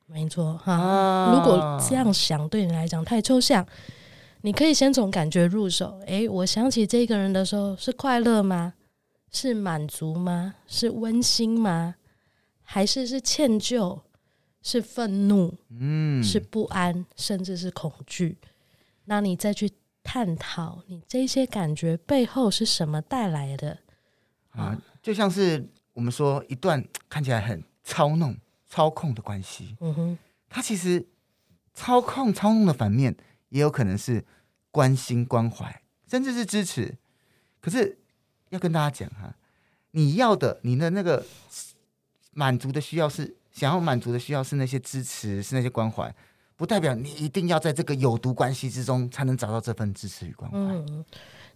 [0.05, 3.65] 没错哈，啊、如果这样想对你来讲太抽象，
[4.41, 5.99] 你可以先从感觉入手。
[6.05, 8.75] 诶，我想起这个人的时候，是快乐吗？
[9.31, 10.53] 是满足吗？
[10.67, 11.95] 是温馨吗？
[12.61, 13.99] 还是是歉疚？
[14.61, 15.51] 是愤怒？
[15.71, 18.37] 嗯，是不安，甚至是恐惧？
[19.05, 19.71] 那你再去
[20.03, 23.79] 探讨，你这些感觉背后是什么带来的？
[24.51, 28.37] 啊，就像是我们说一段 看起来很操弄。
[28.67, 30.17] 操控的关系，嗯哼，
[30.49, 31.07] 它其实
[31.73, 33.15] 操控、操弄的反面
[33.49, 34.25] 也有可能是
[34.69, 36.93] 关心、关怀，甚至是支持。
[37.61, 37.97] 可是
[38.49, 39.33] 要跟大家讲哈，
[39.91, 41.25] 你要的、你的那个
[42.31, 46.13] 满足的需要是想要满足的需要是那些支持，是那些关怀，
[46.57, 50.57] 不代表你一定要在这个有毒关系之中才能找到这份支持与关怀。
[50.57, 51.05] 嗯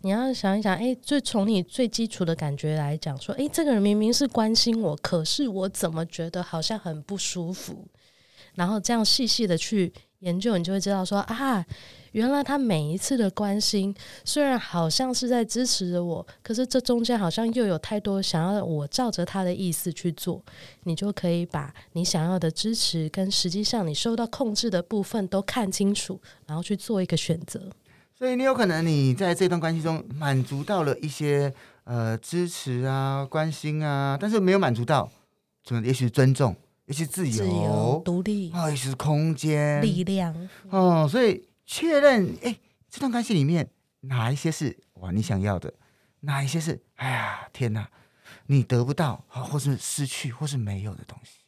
[0.02, 7.86] 你要想一想，哎，就从你最基础的感觉来讲，说，哎，这个人明明是关心我，可是我怎么觉得好像很不舒服？
[8.56, 11.66] 然后这样细细的去研究，你就会知道说，啊，
[12.14, 20.42] 原来他每一次的关心，虽然好像是在支持着我，可是这中间好像又有太多想要我照着他的意思去做，
[20.84, 27.70] 你就可以把你想要的支持跟实际上你受到控制的部分都看清楚，然后去做一个选择。
[28.20, 31.54] 所以你有可能你在这段关系中满足到了一些
[31.86, 35.10] 呃支持啊、关心啊，但是没有满足到
[35.64, 35.82] 什么？
[35.88, 36.54] 也许是尊重，
[36.88, 40.36] 也许是自由、自由独立啊，也许是空间、力量
[40.70, 41.08] 哦。
[41.10, 42.54] 所以确认，哎，
[42.90, 43.70] 这段关系里面
[44.02, 45.74] 哪一些是哇你想要的，
[46.20, 47.90] 哪一些是哎呀天哪，
[48.48, 51.40] 你得不到啊，或是失去，或是没有的东西。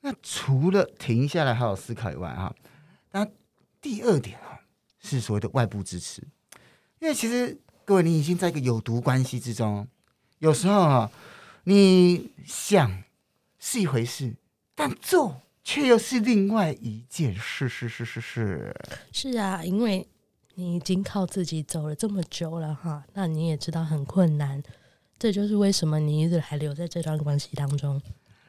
[0.00, 2.52] 那除了停下来好好思考以外啊，
[3.12, 3.24] 那
[3.80, 4.51] 第二点啊。
[5.02, 6.22] 是所谓的外部支持，
[7.00, 9.86] 因为其实各位，你已经在一个有毒关系之中，
[10.38, 11.10] 有时候啊，
[11.64, 13.02] 你想
[13.58, 14.34] 是一回事，
[14.74, 17.68] 但做却又是另外一件事。
[17.68, 18.76] 是是是是是，
[19.12, 20.06] 是啊，因为
[20.54, 24.62] 你已经靠自己走了这么久了哈，那你也知道很困难，
[25.18, 28.00] 这就是为什么你一直还留在这段关系当中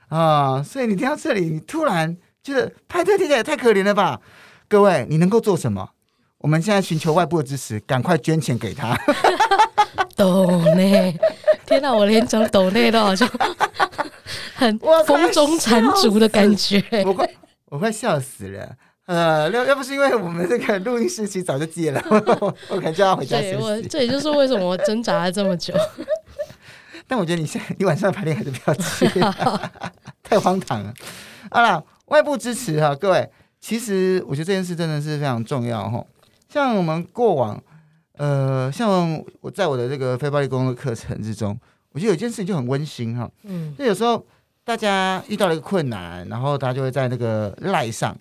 [0.09, 0.61] 啊。
[0.61, 4.21] 所以你听到这里，你突然觉得派特听起来也太可怜了吧？
[4.67, 5.89] 各位，你能够做什么？
[6.43, 8.93] 我们现在寻求外部的支持，赶快捐钱给他。
[10.13, 11.17] 抖内，
[11.65, 11.93] 天哪！
[11.93, 13.25] 我连讲抖内都好像
[14.53, 14.77] 很
[15.07, 16.83] 风中残烛的感觉。
[17.05, 17.29] 我快，
[17.69, 18.75] 我快笑死了。
[19.05, 22.17] 呃，要要不是因为我们这个录音室其实早就戒了，我
[22.67, 23.55] 我可能就要回家休息。
[23.55, 25.73] 我这也就是为什么我挣扎了这么久。
[27.07, 29.09] 但我觉得你现在你晚上的排练还是不要去，
[30.21, 30.93] 太荒唐了。
[31.49, 33.29] 好了，外部支持哈，各位，
[33.61, 36.03] 其实我觉得这件事真的是非常重要哈。
[36.53, 37.59] 像我们过往，
[38.11, 41.59] 呃，像我在我的这个非暴力沟通课程之中，
[41.91, 43.27] 我觉得有一件事情就很温馨哈。
[43.41, 44.23] 嗯，就有时候
[44.63, 48.15] 大家遇到了一个困难，然后大家就会在那个赖上，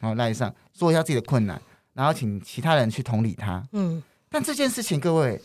[0.00, 1.60] 然后赖上说一下自己的困难，
[1.92, 3.62] 然后请其他人去同理他。
[3.72, 5.38] 嗯，但这件事情，各位，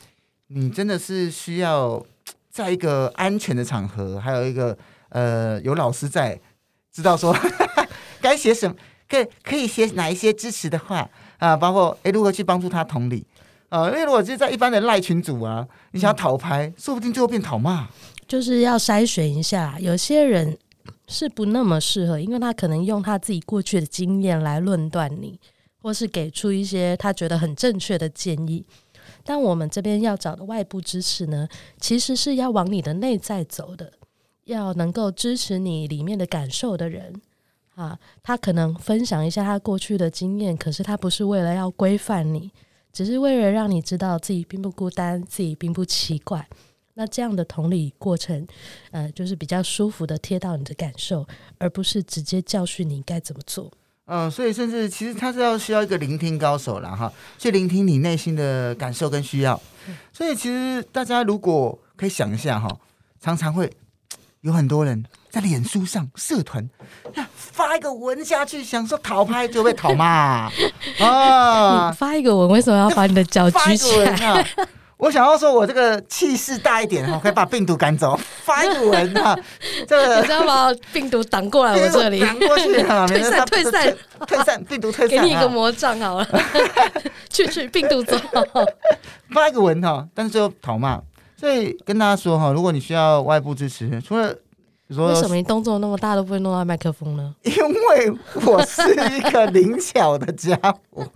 [0.47, 2.01] 你真的是需要
[2.49, 4.77] 在一个安全的场合，还有一个
[5.09, 6.39] 呃有老师在，
[6.89, 7.35] 知道说
[8.21, 8.73] 该写什么，
[9.09, 11.09] 可以可以写哪一些支持的话。
[11.39, 13.25] 啊，包括诶，如何去帮助他同理
[13.69, 13.87] 啊？
[13.87, 17.87] 因为如果是在一般的赖群组啊，你想要讨牌，嗯、说不定最后变讨骂。
[18.27, 20.57] 就是要筛选一下，有些人
[21.07, 25.39] 是不那么适合，因为他可能用他自己过去的经验来论断你，
[25.81, 28.65] 或是给出一些他觉得很正确的建议。
[29.23, 31.47] 但我们这边要找的外部支持呢，
[31.79, 33.93] 其实是要往你的内在走的，
[34.43, 37.13] 要能够支持你里面的感受的人。
[37.79, 42.51] 啊，他可能分享一下他过去的经验，可是他不是为了要规范你，
[42.91, 46.45] 只是为了让你知道自己并不孤单，自己并不奇怪。
[46.95, 48.45] 那这样的同理过程，
[48.91, 51.25] 呃，就是比较舒服的贴到你的感受，
[51.57, 53.71] 而不是直接教训你该怎么做。
[54.07, 59.57] 嗯、呃，所以甚至其实他是要需要一个聆听高手了哈，去聆听你内心的感受跟需要。
[60.11, 62.77] 所以其实大家如果可以想一下哈，
[63.21, 63.71] 常常会
[64.41, 65.05] 有很多人。
[65.29, 66.67] 在脸书上社团
[67.35, 70.49] 发一个文下去，想说讨拍就被讨骂
[70.99, 71.89] 啊！
[71.89, 74.45] 你发一个文，为什么要把你的脚举起来？
[74.97, 78.19] 我想要说，我这个气势大一点，我可以把病毒赶走。
[78.43, 79.33] 发一个文哈，
[79.87, 85.17] 这个你知道把病毒挡过来我这里，挡过去哈， 退散退散退散，病毒退散。
[85.17, 86.27] 给你一个魔杖好了，
[87.29, 88.17] 去去病毒走。
[89.31, 90.99] 发一个文哈，但是最后讨骂，
[91.37, 94.35] 所以跟大家说哈，如果你需要外部支持，除了
[94.89, 97.33] 为什么你动作那么大都不会弄到麦克风呢？
[97.43, 98.11] 因为
[98.45, 98.81] 我是
[99.15, 100.57] 一个灵巧的家
[100.89, 101.07] 伙。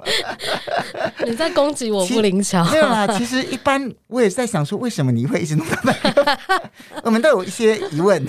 [1.26, 2.64] 你在攻击我不灵巧？
[2.72, 6.60] 没有啦，其实一般我也是在想说，为什么你会一直弄到麦克风？
[7.04, 8.24] 我们都有一些疑问。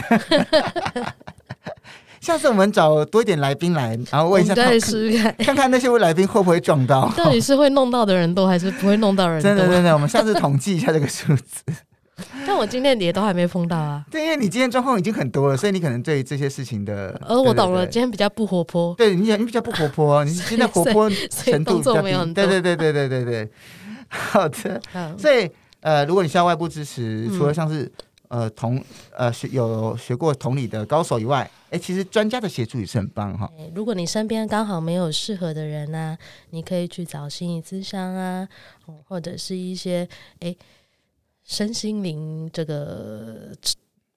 [2.21, 4.63] 下次我们找多一点来宾来，然后问一下他，
[5.45, 7.07] 看看那些位来宾会不会撞到。
[7.15, 9.51] 到底是会弄到的人多，还是不会弄到人多？
[9.51, 11.63] 真的真的，我们下次统计一下这个数字。
[12.47, 14.05] 但我今天也都还没碰到啊。
[14.11, 17.19] 对，因为你今天状况已经很多了，所以你可能对这些事情的……
[17.27, 18.95] 呃，我懂了，今天比较不活泼。
[18.97, 22.35] 对，你你比较不活泼，你现在 活泼程度比较低。
[22.35, 23.51] 对对对对对对对。
[24.09, 25.51] 好的，好，所以
[25.81, 27.91] 呃，如果你需要外部支持，除了像是
[28.29, 28.81] 呃同
[29.17, 33.51] 呃学有学过同理的高手以外，哎，其实专家的协助也是很棒哈。
[33.75, 36.17] 如果你身边刚好没有适合的人呢，
[36.51, 38.47] 你可以去找心理咨商啊，
[39.09, 40.55] 或者是一些哎。
[41.47, 43.53] 身心灵这个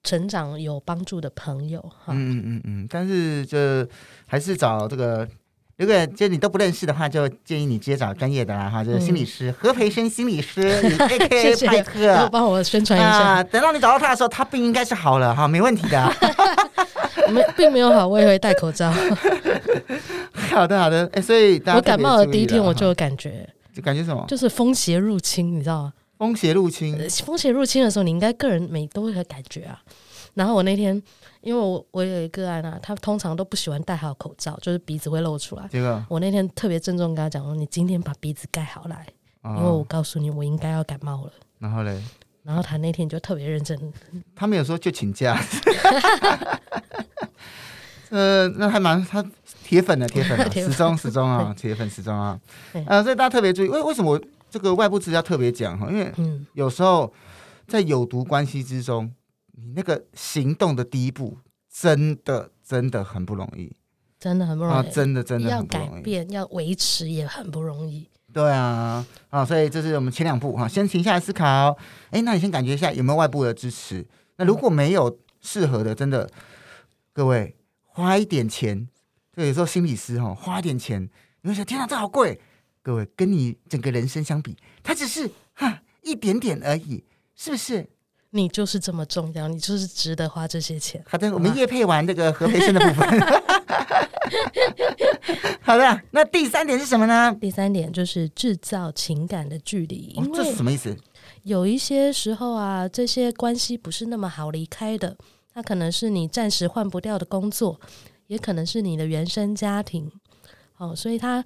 [0.02, 3.58] 成长有帮助的朋友哈，嗯嗯嗯，但是就
[4.26, 5.28] 还是找这个，
[5.76, 10.62] 如果就你都不认识的话，就建议你直接找专业的啦哈，就是心理师、嗯、 何培生心理师，
[10.96, 13.44] AKA 派克，帮我宣传一下、啊。
[13.44, 16.12] 等到你找到他的时候，他病应该是好了哈，没问题的。
[17.30, 18.90] 没，并没有好，我也会戴口罩。
[20.50, 24.24] 好的好的，哎，所以我感冒的第一天我就有感觉，就感觉什么？
[24.26, 25.92] 就是风邪入侵，你知道吗？
[26.18, 29.80] 风邪入侵，风邪入侵的时候，你应该个人每都会有感觉啊。
[30.34, 31.00] 然后我那天，
[31.40, 35.66] 因为我我有一个案啊，他通常都不喜欢戴好口罩，就是鼻子会露出来。
[35.70, 39.06] 这个我那天特别郑重跟他讲说：“你今天把鼻子盖好来，
[39.42, 42.00] 哦、因为我告诉你，我应该要感冒了。”然后嘞，
[42.44, 43.92] 然后他那天就特别认真。
[44.36, 45.40] 他没有说就请假。
[48.10, 49.22] 呃，那还蛮他
[49.64, 52.38] 铁粉的铁粉， 粉，始终始终啊， 铁粉始终啊。
[52.86, 54.20] 呃，所以大家特别注意，为为什么？
[54.50, 56.12] 这个外部支持要特别讲哈，因为
[56.54, 57.12] 有时候
[57.66, 59.12] 在有毒关系之中，
[59.52, 61.36] 你那个行动的第一步
[61.70, 63.74] 真的真的很不容易，
[64.18, 68.08] 真的很不容易，啊、真的真的要改变要维持也很不容易。
[68.32, 71.76] 对啊，啊，所以这是我们前两步哈，先停下来思考。
[72.10, 74.06] 哎，那你先感觉一下有没有外部的支持？
[74.36, 76.30] 那如果没有适合的，真的
[77.12, 78.86] 各位花一点钱，
[79.34, 81.08] 就有时候心理师哈，花一点钱，
[81.42, 82.40] 你会想天哪，这好贵。
[82.88, 87.04] 各位，跟你整个人生相比，它只是哈一点点而已，
[87.36, 87.86] 是不是？
[88.30, 91.04] 你就是这么重要，你就是值得花这些钱。
[91.06, 93.20] 好的，我们夜配完这个何培生的部分。
[95.60, 97.36] 好的，那第三点是什么呢？
[97.38, 100.14] 第三点就是制造情感的距离。
[100.16, 100.96] 哦，这是什么意思？
[101.42, 105.14] 有一些时候啊，这些关系不是那么好离开的。
[105.52, 107.78] 它可能是你暂时换不掉的工作，
[108.28, 110.10] 也可能是你的原生家庭。
[110.78, 111.44] 哦，所以它。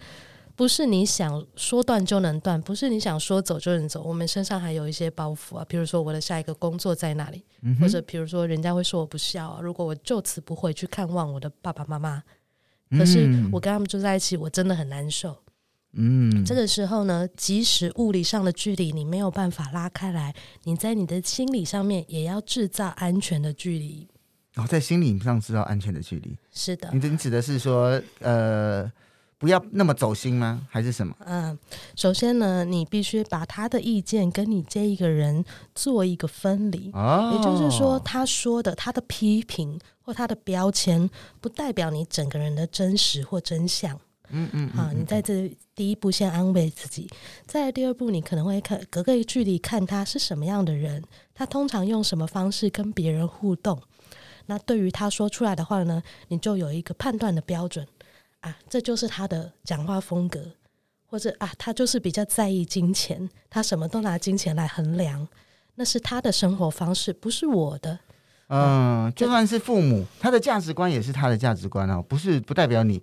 [0.63, 4.01] 不是你想说断就能断，不是你想说走就能走。
[4.01, 9.61] 我们身上还有一些包袱啊，比如说我的下一个工作在哪里，嗯、或者比如说人家会说我不孝啊。
[9.61, 12.23] 如果我就此不回去看望我的爸爸妈妈，
[12.91, 15.37] 可是我跟他们住在一起，我真的很难受。
[15.95, 24.07] 嗯，这个时候呢，即使物理上的距离你没有办法拉开来，你在你的心理上面也要制造安全的距离。
[24.55, 26.89] 哦，在心理上制造安全的距离，是的。
[26.93, 28.89] 你的你指的是说，呃。
[29.43, 30.65] 不要那么走心吗？
[30.71, 31.13] 还是什么？
[31.27, 31.59] 嗯，
[31.97, 36.93] 首先呢，你必须把他的意见跟你这一个人做一个分离。
[36.93, 43.99] 哦，也就是说，他说的他的批评或他的标签，不代表你整个人的真实或真相。
[44.29, 44.77] 嗯嗯，嗯。
[44.77, 47.11] 好，你在这第一步先安慰自己，
[47.45, 51.03] 在第二步，你可能会看隔个距离看他是什么样的人，
[51.35, 53.83] 他通常用什么方式跟别人互动。
[54.47, 57.85] 那对于他说出来的话呢，你就有一个判断的标准。
[58.43, 60.41] 啊，这就是他的讲话风格，
[61.07, 65.27] 或者啊，他就是比较在意金钱，他什么都拿金钱来衡量，
[65.75, 67.99] 那是他的生活方式，不是我的。
[68.49, 72.99] 嗯，就算是父母，他的价值观也是他的价值观哦，不是不代表你，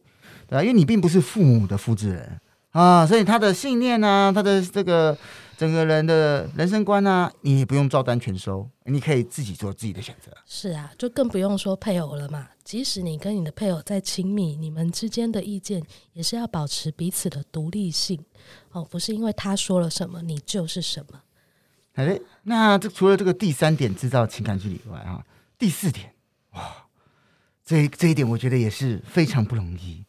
[0.47, 0.61] 对吧？
[0.61, 2.39] 因为你并不是父母的复制人
[2.71, 5.17] 啊，所以他的信念啊，他的这个。
[5.59, 10.31] 整个人的人生观呢、啊，你也不用照单全收，你可以自己做自己的选择。
[10.45, 12.47] 是啊，就更不用说配偶了嘛。
[12.63, 18.23] 即使你跟你的配偶再亲密，你们之间的意见也是要保持彼此的独立性
[18.71, 21.19] 哦，不是因为他说了什么，你就是什么。
[21.95, 25.21] 哎，那这除了这个第三点制造情感距离以外啊，
[25.57, 26.13] 第四点
[26.51, 26.73] 哇，
[27.65, 30.05] 这这一点我觉得也是非常不容易，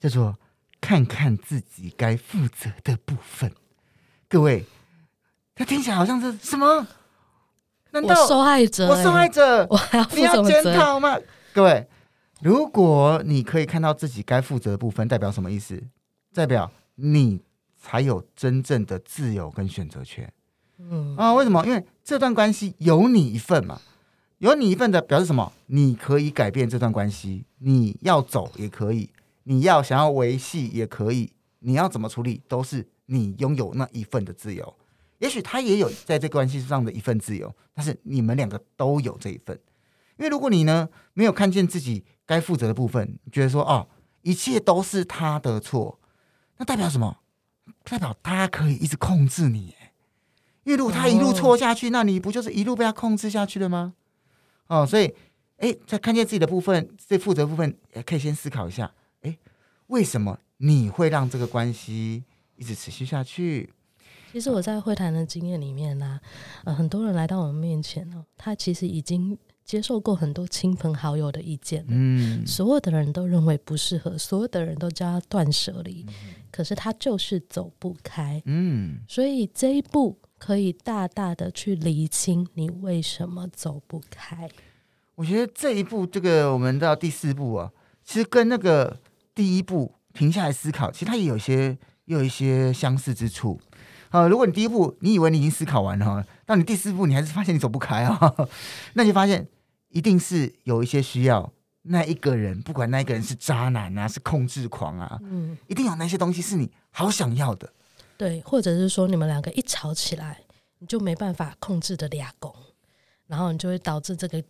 [0.00, 0.34] 叫做
[0.84, 3.50] 看看自己该负责的部分。
[4.28, 4.66] 各位。
[5.54, 6.86] 他听起来好像是什么？
[7.92, 8.90] 难道我受害者、欸？
[8.90, 11.16] 我受害者，我还要负你要检责讨吗？
[11.54, 11.88] 各位，
[12.42, 15.80] 如果你可以看到自己该负责的部分，代表什么意思？
[16.34, 17.40] 代表你
[17.80, 20.30] 才有真正的自由跟选择权。
[20.78, 21.64] 嗯啊，为什么？
[21.64, 23.80] 因为这段关系有你一份嘛，
[24.38, 25.52] 有你一份的表示什么？
[25.66, 29.08] 你可以改变这段关系，你要走也可以，
[29.44, 34.76] 你要想要维系也可以，你要怎么处理都是你拥有那一份的自由。
[35.18, 39.58] 也许他也有在这关系上的一份自由，但是你们两个都有这一份。
[40.18, 43.88] 因为如果你呢没有看见自己该负责的部分，觉得说哦
[44.22, 45.98] 一切都是他的错，
[46.58, 47.18] 那代表什么？
[47.84, 49.74] 代表他可以一直控制你。
[50.64, 53.94] 因为如果他一路错下去，那你不就是一路被他控制下去了吗？
[54.66, 55.14] 哦，所以
[55.58, 58.92] 哎，在看见自己的部分，这负责的部分，也可以先思考一下，哎，
[59.88, 62.24] 为什么你会让这个关系
[62.56, 63.70] 一直持续下去？
[64.32, 66.20] 其实我在会谈的经验里面呢、啊，
[66.64, 76.14] 呃，很多人来到我们面前哦，他其实已经接受过很多亲朋好友的意见，嗯，所有的人都认为不适合，所有的人都叫他断舍离，嗯、
[76.50, 84.50] 可是他就是走不开，嗯，所以这一步可以大大的去厘清你为什么走不开。
[85.14, 87.70] 我觉得这一步，这个我们到第四步啊，
[88.02, 88.98] 其实跟那个
[89.34, 93.60] 第一步停下来思考，其实它也有些也有一些相似之处。
[94.10, 98.34] 呃，如果你第一步你以为你已经思考完了哈，到你第四步你还是发现你走不开啊，
[98.94, 99.48] 那你就发现
[99.88, 107.72] 一定是有一些需要那一个人，不管那一个人是渣男啊，是控制狂啊，嗯，一定有那些东西是你好想要的，
[108.16, 110.42] 对，或者是说你们两个一吵起来，
[110.78, 112.54] 你就没办法控制的俩攻，
[113.26, 114.40] 然后你就会导致这个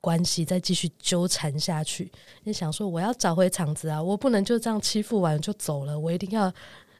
[0.00, 2.10] 关系再继续纠缠下去。
[2.44, 6.52] 你想说我要找回场子啊，我不能就这样欺负完就走了，我一定要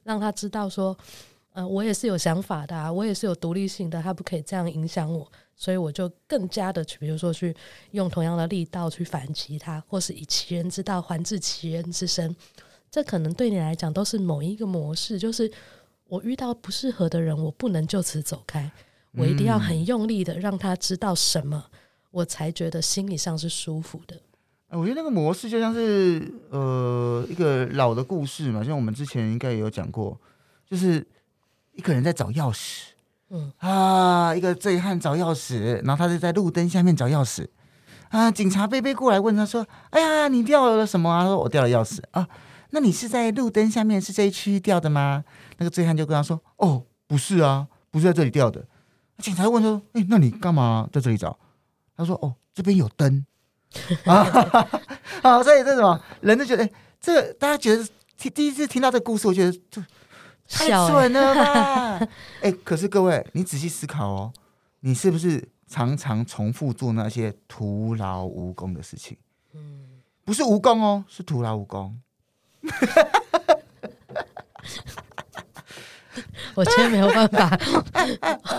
[0.03, 0.97] 让他知道说。
[1.55, 7.55] 呃，我也是有想法的啊，我也是有独立性的，他不可以这样影响我，所以我就更加的去，比如说去
[7.91, 12.35] 用同样的力道去反击他，或是以其人之道还治其人之身，
[12.91, 15.53] 这可能对你来讲都是某一个模式，就是
[16.09, 18.73] 我遇到不适合的人，我不能就此走开，
[19.13, 21.79] 我一定要很用力的让他知道什么，嗯、
[22.13, 24.17] 我才觉得心理上是舒服的。
[24.69, 30.17] 我觉得那个模式就像是呃一个老的故事嘛，像我们之前应该也有讲过，
[30.65, 31.05] 就是。
[31.75, 32.89] 一个人在找钥匙，
[33.31, 37.49] 嗯啊，一个醉汉找钥匙，然后他就在路灯下面找钥匙，
[38.11, 42.29] 啊，警察贝贝过来问他说：“哎呀，你掉了什么啊？”他说：“我掉了钥匙啊。”
[42.73, 45.25] 那你是在路灯下面是这一区掉的吗？
[45.57, 48.67] 那个醉汉就跟他说：“哦，不是啊，不是在这里掉的。”
[49.17, 51.39] 警察问说：“哎，那你干嘛在这里找？”
[51.97, 53.25] 他说：“哦，这边有灯
[54.07, 54.69] 啊。
[55.23, 57.87] ”啊，所以这什么人都觉得，哎，这个大家觉得
[58.17, 59.83] 听第一次听到这个故事，我觉得就。
[60.55, 61.97] 太蠢了吧！
[62.43, 64.33] 哎、欸，可是各位，你仔细思考哦，
[64.81, 69.17] 你是不是常常重复做那些徒劳无功的事情？
[69.55, 71.99] 嗯，不是无功哦，是徒劳无功。
[76.55, 77.59] 我今天没有办法，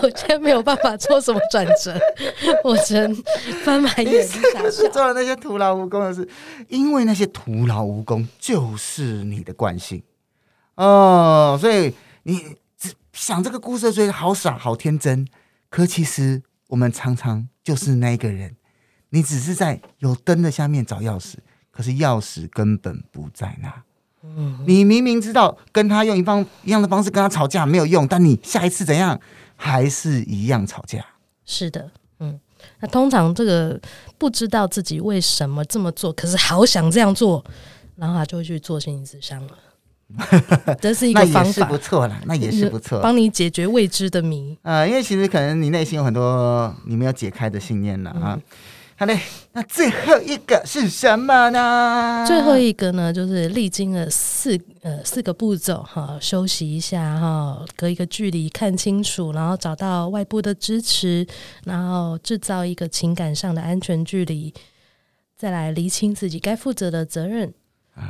[0.02, 1.98] 我今天没有办法做什么转折，
[2.64, 3.14] 我只能
[3.62, 4.26] 翻白眼。
[4.26, 6.28] 是做了那些徒劳无功的事？
[6.68, 10.02] 因为那些徒劳无功就是你的惯性。
[10.74, 11.94] 哦，所以
[12.24, 15.26] 你只想这个故事，觉得好傻、好天真。
[15.70, 18.56] 可其实我们常常就是那个人，
[19.10, 21.34] 你只是在有灯的下面找钥匙，
[21.70, 23.82] 可是钥匙根本不在那。
[24.36, 29.18] 嗯，你明明知道跟他用一方一样的方式跟他吵架没有用，但你下一次怎样
[29.54, 31.04] 还是一样吵架。
[31.44, 32.40] 是的，嗯，
[32.80, 33.78] 那通常这个
[34.18, 37.44] 不知道自己为什么这么做，可是好想这样做，
[37.96, 39.58] 然后他就会去做心理咨商了。
[40.80, 44.56] 这是一个方法，不错啦，那也是不错，帮你解决未知的谜。
[44.62, 48.38] 呃，因为其实可能你内心有很多你没有解开的信念了啊。
[48.96, 49.20] 好嘞，
[49.52, 52.24] 那最后一个是什么呢？
[52.26, 61.26] 最后一个呢，就是历经了四呃四个步骤哈，休息一下哈，隔一个距离看清楚，然后找到外部的支持，
[61.64, 64.54] 然后制造一个情感上的安全距离，
[65.36, 67.52] 再来厘清自己该负责的责任。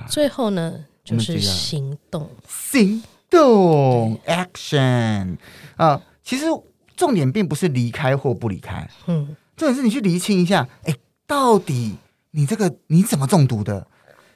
[0.08, 0.84] 最后呢？
[1.04, 5.36] 就是行动，行动，action
[5.76, 6.00] 啊！
[6.22, 6.46] 其实
[6.96, 11.96] 重点并不是离开或不离开，嗯，重点是你去厘清一下，哎、欸，到底
[12.32, 13.86] 你这个你怎么中毒的？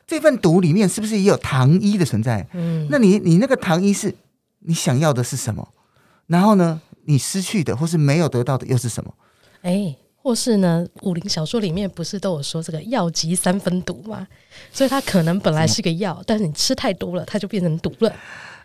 [0.07, 2.47] 这份毒里面是不是也有糖衣的存在？
[2.55, 4.15] 嗯，那你你那个糖衣是
[4.61, 5.69] 你想要的是什么？
[6.27, 9.13] 然后呢，你失去的或是没有得到的又是什么？
[9.63, 14.27] 哎、欸，或是呢，武林小说里面不是都有说这个药极三分毒吗？
[14.73, 18.13] 所以它可能本来是个药，但是你吃太多了，它就变成毒了。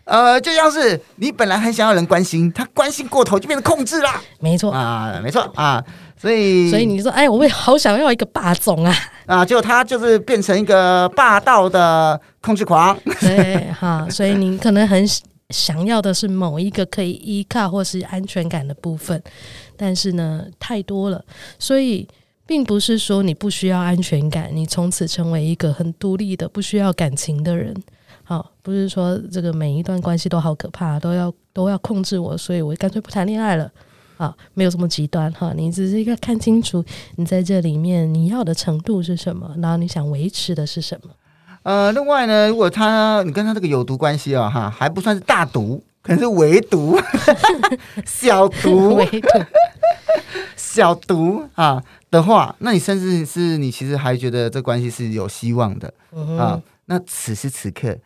[0.04, 4.22] 呃，就像是你本来很想要人关心，他关心过头就变成控制啦。
[4.38, 5.82] 没错啊，没错啊，
[6.16, 8.94] 所以所以你说，哎，我会好想要一个霸总啊
[9.26, 12.96] 啊，就他就是变成一个霸道的控制狂。
[13.20, 15.04] 对，哈， 所以你可能很
[15.50, 19.22] 想要的是某一个可以依靠或是安全感的部分，
[19.76, 21.22] 但是呢，太多了，
[21.58, 22.08] 所以
[22.46, 27.74] 并不是说你不需要安全感，你从此成为一个很独立的、不需要感情的人。
[28.22, 33.70] 好，不是说这个每一段关系都好可怕，都要都要控制我，所以我干脆不谈恋爱了。
[34.16, 36.84] 啊，没有这么极端哈，你只是一个看清楚
[37.16, 41.10] 你在这里面你要的程度是什么，然后你想维持的是什么。
[41.62, 46.98] 呃，另外呢，如果他你跟他这个有毒关系啊，哈，还不算是大毒，可能是微毒、
[48.04, 49.28] 小毒、微毒、
[50.56, 56.62] 小毒啊的话，那你甚至是你其实还觉得这关系是有希望的、嗯、啊。
[56.86, 57.98] 那此时此刻。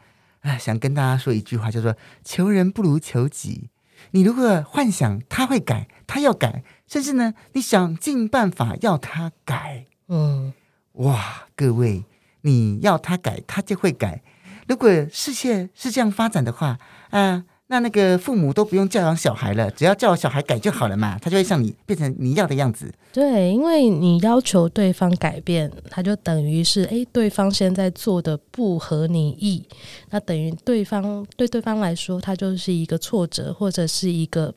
[0.42, 1.92] 哎，想跟大家说一句话，叫做
[2.24, 3.68] “求人不如求己”。
[4.12, 10.52] 你如果幻想他会改，他要改，甚至呢，你想尽办法要他改，嗯，
[10.92, 12.04] 哇，各位，
[12.42, 14.22] 你要他改，他就会改。
[14.66, 16.78] 如果世界是这样发展的话，啊、
[17.10, 17.44] 呃。
[17.70, 22.90] 那那个父母都不用教养小孩了，只要叫小孩改就好了嘛，他就会像你变成你要的样子。
[23.12, 29.62] 对，因为你要求对方改变，他就等于是诶，对方现在做的不合你意，
[30.08, 34.54] 那等于对方对对方来说，他就是一个挫折或者是一个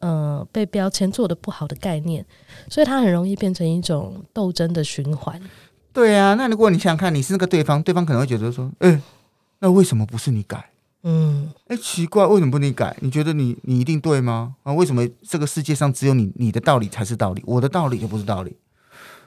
[0.00, 2.22] 呃被标签做的不好的概念，
[2.68, 5.40] 所以他很容易变成一种斗争的循环。
[5.94, 9.00] 对啊，那如果你想想看，你是那个对方，对方可能会觉得说，诶，
[9.60, 10.72] 那为什么不是你改？
[11.06, 12.96] 嗯，哎，奇怪，为什么不你改？
[13.00, 14.56] 你觉得你你一定对吗？
[14.62, 18.56] 啊，为什么这个世界上只有你你的道理才是道理，我的道理就不是道理？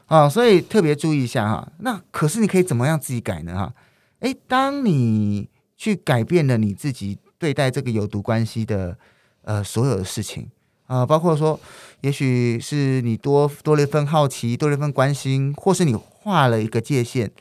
[0.07, 1.71] 啊，所以特别注意一下哈。
[1.81, 3.55] 那可是你可以怎么样自己改呢？
[3.55, 3.73] 哈，
[4.21, 8.97] 哎，当你去改变了你自己对待这个有毒关系的
[9.43, 10.49] 呃所有的事情
[10.87, 11.59] 啊，包括说，
[12.01, 17.31] 也许是你多多了一份好奇，多了一份关心，或是你画了一个界限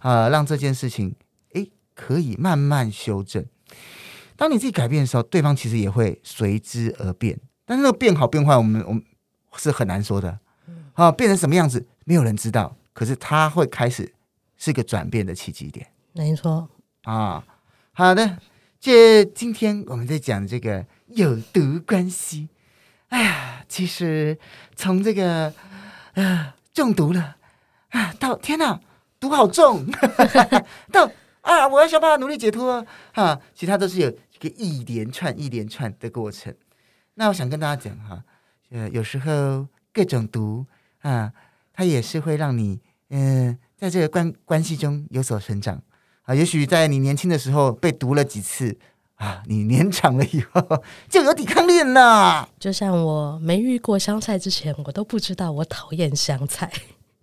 [0.00, 1.14] 啊，让这件事情
[1.52, 1.64] 哎
[1.94, 3.44] 可以慢慢修正。
[4.36, 7.38] 当你自己改变的时候，对方其实也会随之而变。
[7.64, 9.02] 但是那个变好变坏，我们我们
[9.56, 10.38] 是很难说的。
[10.94, 12.76] 啊，变成什么样子，没有人知道。
[12.92, 14.12] 可是他会开始
[14.56, 15.86] 是一个转变的契机点。
[16.12, 16.68] 没错
[17.04, 17.44] 啊，
[17.92, 18.38] 好的。
[18.80, 22.48] 这今天我们在讲这个有毒关系。
[23.08, 24.36] 哎呀，其实
[24.76, 25.52] 从这个
[26.14, 27.36] 呃中毒了
[27.90, 28.80] 啊，到天哪，
[29.18, 29.86] 毒好重，
[30.92, 31.10] 到。
[31.44, 31.68] 啊！
[31.68, 36.52] 我要想办法努力解脱哈，其他都是有一个一连串、一连串的过程。
[37.14, 38.24] 那我想跟大家讲哈，
[38.70, 40.64] 呃，有时候各种毒
[41.02, 41.32] 啊，
[41.72, 42.80] 它也是会让你
[43.10, 45.80] 嗯、在这个关关系中有所成长
[46.22, 46.34] 啊。
[46.34, 48.76] 也许在你年轻的时候被毒了几次
[49.16, 52.48] 啊，你年长了以后就有抵抗力了。
[52.58, 56.72] 就像我没遇过香菜之前，我都不知道我讨厌香菜。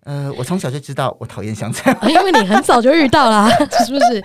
[0.03, 3.49] 呃，我从小就知道我讨厌香菜，因为你很早就遇到了，
[3.85, 4.21] 是不是？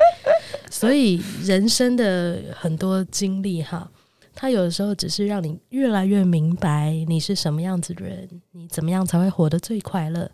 [0.70, 3.88] 所以人生的很多经历哈，
[4.34, 10.30] 它有的时候只是让你越来越明白你是什么样子的人，你怎么样才会活得最快乐。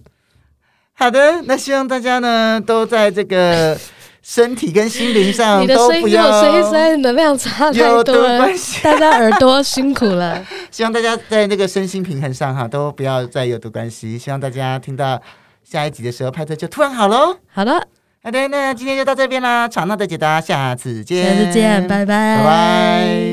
[0.94, 3.76] 好的，那希望大家呢都在这个
[4.22, 8.38] 身体跟心灵上都不要随身能量差太多了，
[8.82, 10.40] 大家耳朵辛苦了。
[10.70, 14.16] 希望大家在那个身心平衡上哈都不要再有毒关系。
[14.16, 15.20] 希望大家听到
[15.64, 17.36] 下一集的时候，派特就突然好喽。
[17.52, 17.72] 好的，
[18.22, 19.66] 好的，那今天就到这边啦。
[19.66, 23.31] 吵闹的解答，下次见，下次见，拜拜，拜拜。